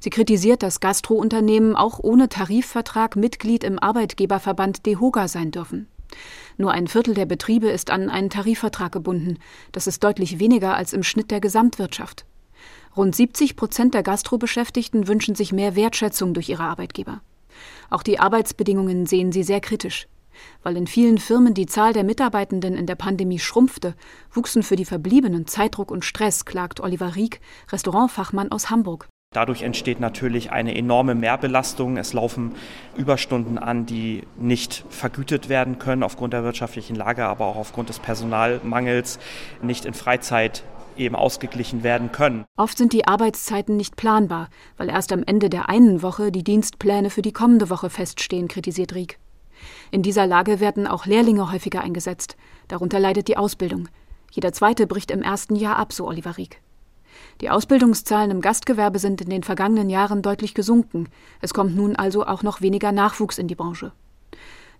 Sie 0.00 0.10
kritisiert, 0.10 0.64
dass 0.64 0.80
Gastrounternehmen 0.80 1.76
auch 1.76 2.00
ohne 2.02 2.28
Tarifvertrag 2.28 3.14
Mitglied 3.14 3.62
im 3.62 3.78
Arbeitgeberverband 3.78 4.86
DEHOGA 4.86 5.28
sein 5.28 5.52
dürfen. 5.52 5.86
Nur 6.60 6.72
ein 6.72 6.88
Viertel 6.88 7.14
der 7.14 7.24
Betriebe 7.24 7.70
ist 7.70 7.90
an 7.90 8.10
einen 8.10 8.28
Tarifvertrag 8.28 8.92
gebunden. 8.92 9.38
Das 9.72 9.86
ist 9.86 10.04
deutlich 10.04 10.40
weniger 10.40 10.74
als 10.74 10.92
im 10.92 11.02
Schnitt 11.02 11.30
der 11.30 11.40
Gesamtwirtschaft. 11.40 12.26
Rund 12.94 13.16
70 13.16 13.56
Prozent 13.56 13.94
der 13.94 14.02
Gastrobeschäftigten 14.02 15.08
wünschen 15.08 15.34
sich 15.34 15.54
mehr 15.54 15.74
Wertschätzung 15.74 16.34
durch 16.34 16.50
ihre 16.50 16.64
Arbeitgeber. 16.64 17.22
Auch 17.88 18.02
die 18.02 18.18
Arbeitsbedingungen 18.18 19.06
sehen 19.06 19.32
sie 19.32 19.42
sehr 19.42 19.62
kritisch. 19.62 20.06
Weil 20.62 20.76
in 20.76 20.86
vielen 20.86 21.16
Firmen 21.16 21.54
die 21.54 21.64
Zahl 21.64 21.94
der 21.94 22.04
Mitarbeitenden 22.04 22.74
in 22.74 22.84
der 22.84 22.94
Pandemie 22.94 23.38
schrumpfte, 23.38 23.94
wuchsen 24.30 24.62
für 24.62 24.76
die 24.76 24.84
Verbliebenen 24.84 25.46
Zeitdruck 25.46 25.90
und 25.90 26.04
Stress, 26.04 26.44
klagt 26.44 26.80
Oliver 26.80 27.16
Rieck, 27.16 27.40
Restaurantfachmann 27.72 28.52
aus 28.52 28.68
Hamburg. 28.68 29.08
Dadurch 29.32 29.62
entsteht 29.62 30.00
natürlich 30.00 30.50
eine 30.50 30.74
enorme 30.76 31.14
Mehrbelastung. 31.14 31.96
Es 31.98 32.12
laufen 32.12 32.56
Überstunden 32.96 33.58
an, 33.58 33.86
die 33.86 34.24
nicht 34.36 34.84
vergütet 34.88 35.48
werden 35.48 35.78
können 35.78 36.02
aufgrund 36.02 36.32
der 36.32 36.42
wirtschaftlichen 36.42 36.96
Lage, 36.96 37.24
aber 37.26 37.46
auch 37.46 37.54
aufgrund 37.54 37.90
des 37.90 38.00
Personalmangels 38.00 39.20
nicht 39.62 39.84
in 39.84 39.94
Freizeit 39.94 40.64
eben 40.96 41.14
ausgeglichen 41.14 41.84
werden 41.84 42.10
können. 42.10 42.44
Oft 42.56 42.76
sind 42.76 42.92
die 42.92 43.06
Arbeitszeiten 43.06 43.76
nicht 43.76 43.94
planbar, 43.94 44.48
weil 44.76 44.88
erst 44.88 45.12
am 45.12 45.22
Ende 45.22 45.48
der 45.48 45.68
einen 45.68 46.02
Woche 46.02 46.32
die 46.32 46.42
Dienstpläne 46.42 47.08
für 47.08 47.22
die 47.22 47.30
kommende 47.32 47.70
Woche 47.70 47.88
feststehen, 47.88 48.48
kritisiert 48.48 48.96
Rieck. 48.96 49.20
In 49.92 50.02
dieser 50.02 50.26
Lage 50.26 50.58
werden 50.58 50.88
auch 50.88 51.06
Lehrlinge 51.06 51.52
häufiger 51.52 51.82
eingesetzt. 51.82 52.36
Darunter 52.66 52.98
leidet 52.98 53.28
die 53.28 53.36
Ausbildung. 53.36 53.88
Jeder 54.32 54.52
zweite 54.52 54.88
bricht 54.88 55.12
im 55.12 55.22
ersten 55.22 55.54
Jahr 55.54 55.76
ab, 55.76 55.92
so 55.92 56.08
Oliver 56.08 56.36
Rieck. 56.36 56.60
Die 57.40 57.48
Ausbildungszahlen 57.48 58.30
im 58.30 58.40
Gastgewerbe 58.42 58.98
sind 58.98 59.22
in 59.22 59.30
den 59.30 59.42
vergangenen 59.42 59.88
Jahren 59.88 60.20
deutlich 60.20 60.52
gesunken. 60.52 61.08
Es 61.40 61.54
kommt 61.54 61.74
nun 61.74 61.96
also 61.96 62.26
auch 62.26 62.42
noch 62.42 62.60
weniger 62.60 62.92
Nachwuchs 62.92 63.38
in 63.38 63.48
die 63.48 63.54
Branche. 63.54 63.92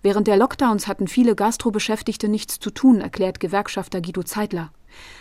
Während 0.03 0.27
der 0.27 0.37
Lockdowns 0.37 0.87
hatten 0.87 1.09
viele 1.09 1.35
Gastrobeschäftigte 1.35 2.29
nichts 2.29 2.59
zu 2.59 2.71
tun, 2.71 3.01
erklärt 3.01 3.41
Gewerkschafter 3.41 4.01
Guido 4.01 4.23
Zeitler. 4.23 4.73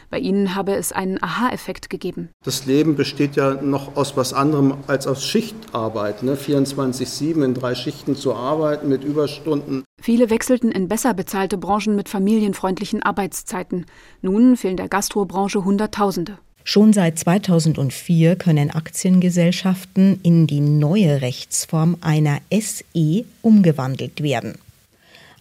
Bei 0.09 0.19
ihnen 0.19 0.55
habe 0.55 0.73
es 0.73 0.91
einen 0.91 1.21
Aha-Effekt 1.21 1.89
gegeben. 1.89 2.29
Das 2.43 2.65
Leben 2.65 2.95
besteht 2.95 3.35
ja 3.35 3.61
noch 3.61 3.95
aus 3.95 4.17
was 4.17 4.33
anderem 4.33 4.75
als 4.87 5.05
aus 5.05 5.23
Schichtarbeit. 5.23 6.23
Ne? 6.23 6.35
24-7 6.35 7.43
in 7.43 7.53
drei 7.53 7.75
Schichten 7.75 8.15
zu 8.15 8.33
arbeiten 8.33 8.89
mit 8.89 9.03
Überstunden. 9.03 9.83
Viele 10.01 10.29
wechselten 10.29 10.71
in 10.71 10.87
besser 10.87 11.13
bezahlte 11.13 11.57
Branchen 11.57 11.95
mit 11.95 12.09
familienfreundlichen 12.09 13.03
Arbeitszeiten. 13.03 13.85
Nun 14.21 14.57
fehlen 14.57 14.77
der 14.77 14.89
Gastrobranche 14.89 15.63
Hunderttausende. 15.63 16.39
Schon 16.63 16.93
seit 16.93 17.17
2004 17.17 18.35
können 18.35 18.69
Aktiengesellschaften 18.69 20.19
in 20.23 20.45
die 20.45 20.59
neue 20.59 21.21
Rechtsform 21.21 21.97
einer 22.01 22.39
SE 22.51 23.25
umgewandelt 23.41 24.21
werden. 24.21 24.55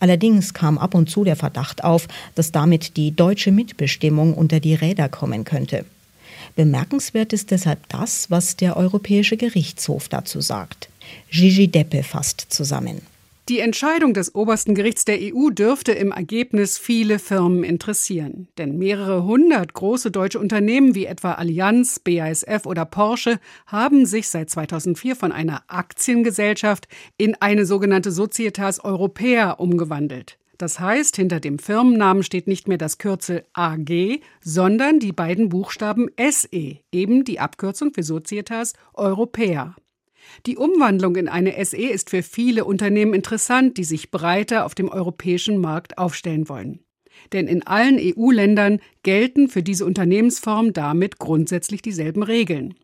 Allerdings 0.01 0.55
kam 0.55 0.79
ab 0.79 0.95
und 0.95 1.11
zu 1.11 1.25
der 1.25 1.37
Verdacht 1.37 1.85
auf, 1.85 2.07
dass 2.35 2.53
damit 2.53 2.97
die 2.97 3.15
deutsche 3.15 3.51
Mitbestimmung 3.51 4.35
unter 4.35 4.61
die 4.61 4.75
Räder 4.75 5.09
kommen 5.09 5.45
könnte. 5.45 5.85
Bemerkenswert 6.55 7.33
ist 7.33 7.51
deshalb 7.51 7.89
das, 7.89 8.31
was 8.31 8.57
der 8.57 8.77
Europäische 8.77 9.37
Gerichtshof 9.37 10.09
dazu 10.09 10.41
sagt. 10.41 10.89
Gigi 11.31 11.69
Deppe 11.69 12.03
fasst 12.03 12.47
zusammen. 12.49 13.03
Die 13.49 13.61
Entscheidung 13.61 14.13
des 14.13 14.35
obersten 14.35 14.75
Gerichts 14.75 15.07
der 15.07 15.19
EU 15.23 15.49
dürfte 15.49 15.93
im 15.93 16.13
Ergebnis 16.13 16.77
viele 16.77 17.19
Firmen 17.19 17.65
interessieren. 17.65 18.49
Denn 18.59 18.77
mehrere 18.77 19.25
hundert 19.25 19.73
große 19.73 20.11
deutsche 20.11 20.39
Unternehmen 20.39 20.95
wie 20.95 21.07
etwa 21.07 21.33
Allianz, 21.33 21.99
BASF 21.99 22.67
oder 22.67 22.85
Porsche 22.85 23.41
haben 23.67 24.05
sich 24.05 24.29
seit 24.29 24.51
2004 24.51 25.17
von 25.17 25.33
einer 25.33 25.63
Aktiengesellschaft 25.67 26.89
in 27.17 27.37
eine 27.37 27.65
sogenannte 27.65 28.11
Societas 28.11 28.85
Europea 28.85 29.53
umgewandelt. 29.53 30.39
Das 30.59 30.79
heißt, 30.79 31.17
hinter 31.17 31.41
dem 31.41 31.59
Firmennamen 31.59 32.25
steht 32.25 32.49
nicht 32.49 32.69
mehr 32.69 32.77
das 32.79 32.99
Kürzel 32.99 33.47
AG, 33.55 34.21
sondern 34.43 34.99
die 34.99 35.13
beiden 35.13 35.49
Buchstaben 35.49 36.09
SE, 36.19 36.81
eben 36.93 37.25
die 37.25 37.41
Abkürzung 37.41 37.95
für 37.95 38.03
Societas 38.03 38.75
Europea. 38.93 39.75
Die 40.47 40.57
Umwandlung 40.57 41.17
in 41.17 41.29
eine 41.29 41.63
SE 41.65 41.77
ist 41.77 42.11
für 42.11 42.23
viele 42.23 42.65
Unternehmen 42.65 43.15
interessant, 43.15 43.77
die 43.77 43.85
sich 43.85 44.11
breiter 44.11 44.65
auf 44.65 44.75
dem 44.75 44.89
europäischen 44.89 45.59
Markt 45.59 45.99
aufstellen 45.99 46.49
wollen. 46.49 46.81
Denn 47.33 47.49
in 47.49 47.67
allen 47.67 47.99
EU-Ländern 47.99 48.81
gelten 49.03 49.49
für 49.49 49.63
diese 49.63 49.85
Unternehmensform 49.85 50.73
damit 50.73 51.19
grundsätzlich 51.19 51.83
dieselben 51.83 52.23
Regeln. 52.23 52.75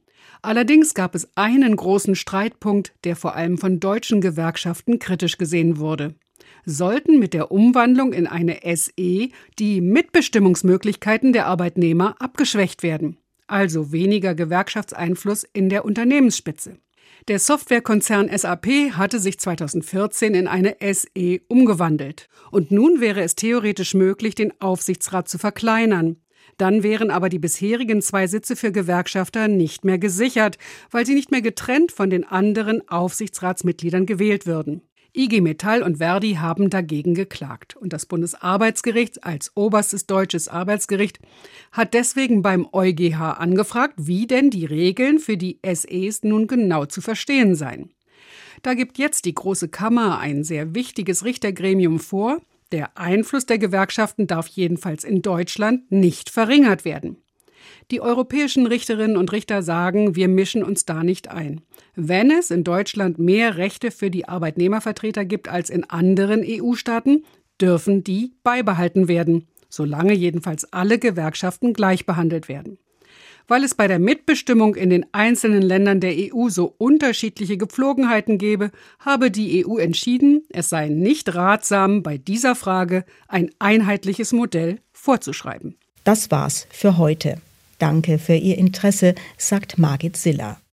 Allerdings 0.43 0.95
gab 0.95 1.15
es 1.15 1.29
einen 1.37 1.75
großen 1.77 2.17
Streitpunkt, 2.17 2.93
der 3.05 3.17
vor 3.17 3.35
allem 3.35 3.57
von 3.57 3.81
deutschen 3.81 4.21
Gewerkschaften 4.21 4.99
kritisch 4.99 5.39
gesehen 5.39 5.79
wurde. 5.79 6.15
Sollten 6.67 7.19
mit 7.19 7.35
der 7.35 7.51
Umwandlung 7.51 8.13
in 8.13 8.27
eine 8.27 8.59
SE 8.75 9.29
die 9.59 9.81
Mitbestimmungsmöglichkeiten 9.81 11.33
der 11.33 11.47
Arbeitnehmer 11.47 12.21
abgeschwächt 12.21 12.83
werden, 12.83 13.19
also 13.47 13.93
weniger 13.93 14.35
Gewerkschaftseinfluss 14.35 15.45
in 15.45 15.69
der 15.69 15.85
Unternehmensspitze. 15.85 16.79
Der 17.27 17.39
Softwarekonzern 17.39 18.29
SAP 18.37 18.67
hatte 18.93 19.19
sich 19.19 19.39
2014 19.39 20.35
in 20.35 20.47
eine 20.47 20.77
SE 20.93 21.41
umgewandelt. 21.49 22.29
Und 22.51 22.71
nun 22.71 23.01
wäre 23.01 23.23
es 23.23 23.35
theoretisch 23.35 23.95
möglich, 23.95 24.35
den 24.35 24.53
Aufsichtsrat 24.61 25.27
zu 25.27 25.39
verkleinern. 25.39 26.17
Dann 26.59 26.83
wären 26.83 27.11
aber 27.11 27.31
die 27.31 27.39
bisherigen 27.39 28.03
zwei 28.03 28.27
Sitze 28.27 28.57
für 28.57 28.73
Gewerkschafter 28.73 29.49
nicht 29.49 29.87
mehr 29.87 29.97
gesichert, 29.97 30.59
weil 30.91 31.07
sie 31.07 31.15
nicht 31.15 31.31
mehr 31.31 31.41
getrennt 31.41 31.93
von 31.93 32.11
den 32.11 32.25
anderen 32.25 32.87
Aufsichtsratsmitgliedern 32.91 34.05
gewählt 34.05 34.47
würden. 34.47 34.83
IG 35.17 35.41
Metall 35.41 35.83
und 35.83 35.99
Verdi 35.99 36.35
haben 36.35 36.71
dagegen 36.71 37.15
geklagt. 37.15 37.77
Und 37.77 37.93
das 37.93 38.07
Bundesarbeitsgericht 38.07 39.25
als 39.25 39.53
oberstes 39.55 40.07
deutsches 40.07 40.49
Arbeitsgericht 40.49 41.21
hat 41.73 41.95
deswegen 41.95 42.43
beim 42.43 42.67
EuGH 42.73 43.39
angefragt, 43.39 43.95
wie 43.97 44.27
denn 44.27 44.51
die 44.51 44.65
Regeln 44.65 45.19
für 45.19 45.37
die 45.37 45.61
SEs 45.65 46.25
nun 46.25 46.47
genau 46.47 46.87
zu 46.87 47.01
verstehen 47.01 47.55
seien. 47.55 47.91
Da 48.63 48.75
gibt 48.75 48.99
jetzt 48.99 49.25
die 49.25 49.35
Große 49.35 49.69
Kammer 49.69 50.19
ein 50.19 50.43
sehr 50.43 50.75
wichtiges 50.75 51.25
Richtergremium 51.25 52.01
vor. 52.01 52.41
Der 52.73 52.99
Einfluss 52.99 53.47
der 53.47 53.59
Gewerkschaften 53.59 54.27
darf 54.27 54.49
jedenfalls 54.49 55.05
in 55.05 55.23
Deutschland 55.23 55.93
nicht 55.93 56.31
verringert 56.31 56.85
werden. 56.85 57.19
Die 57.91 58.01
europäischen 58.01 58.67
Richterinnen 58.67 59.17
und 59.17 59.33
Richter 59.33 59.63
sagen, 59.63 60.17
wir 60.17 60.29
mischen 60.29 60.63
uns 60.63 60.85
da 60.85 61.03
nicht 61.03 61.29
ein. 61.31 61.61
Wenn 61.95 62.31
es 62.31 62.51
in 62.51 62.65
Deutschland 62.65 63.19
mehr 63.19 63.57
Rechte 63.57 63.91
für 63.91 64.11
die 64.11 64.29
Arbeitnehmervertreter 64.29 65.25
gibt 65.25 65.49
als 65.49 65.71
in 65.71 65.85
anderen 65.85 66.43
EU-Staaten, 66.45 67.25
dürfen 67.61 68.03
die 68.05 68.33
beibehalten 68.43 69.09
werden, 69.09 69.47
solange 69.69 70.15
jedenfalls 70.15 70.73
alle 70.73 70.99
Gewerkschaften 70.99 71.73
gleich 71.73 72.07
behandelt 72.07 72.49
werden. 72.49 72.79
Weil 73.47 73.63
es 73.63 73.75
bei 73.75 73.89
der 73.89 73.99
Mitbestimmung 73.99 74.75
in 74.75 74.89
den 74.89 75.05
einzelnen 75.13 75.61
Ländern 75.61 76.01
der 76.01 76.15
EU 76.17 76.49
so 76.49 76.75
unterschiedliche 76.79 77.59
Gepflogenheiten 77.59 78.39
gebe, 78.39 78.71
habe 78.99 79.31
die 79.31 79.67
EU 79.67 79.77
entschieden, 79.77 80.45
es 80.49 80.71
sei 80.71 80.89
nicht 80.89 81.35
ratsam, 81.35 82.03
bei 82.03 82.17
dieser 82.17 82.55
Frage 82.55 83.05
ein 83.29 83.51
einheitliches 83.59 84.33
Modell 84.33 84.79
vorzuschreiben. 84.93 85.77
Das 86.05 86.31
war's 86.31 86.67
für 86.71 86.97
heute. 86.97 87.37
Danke 87.79 88.19
für 88.19 88.35
Ihr 88.35 88.59
Interesse, 88.59 89.15
sagt 89.37 89.79
Margit 89.79 90.17
Siller. 90.17 90.59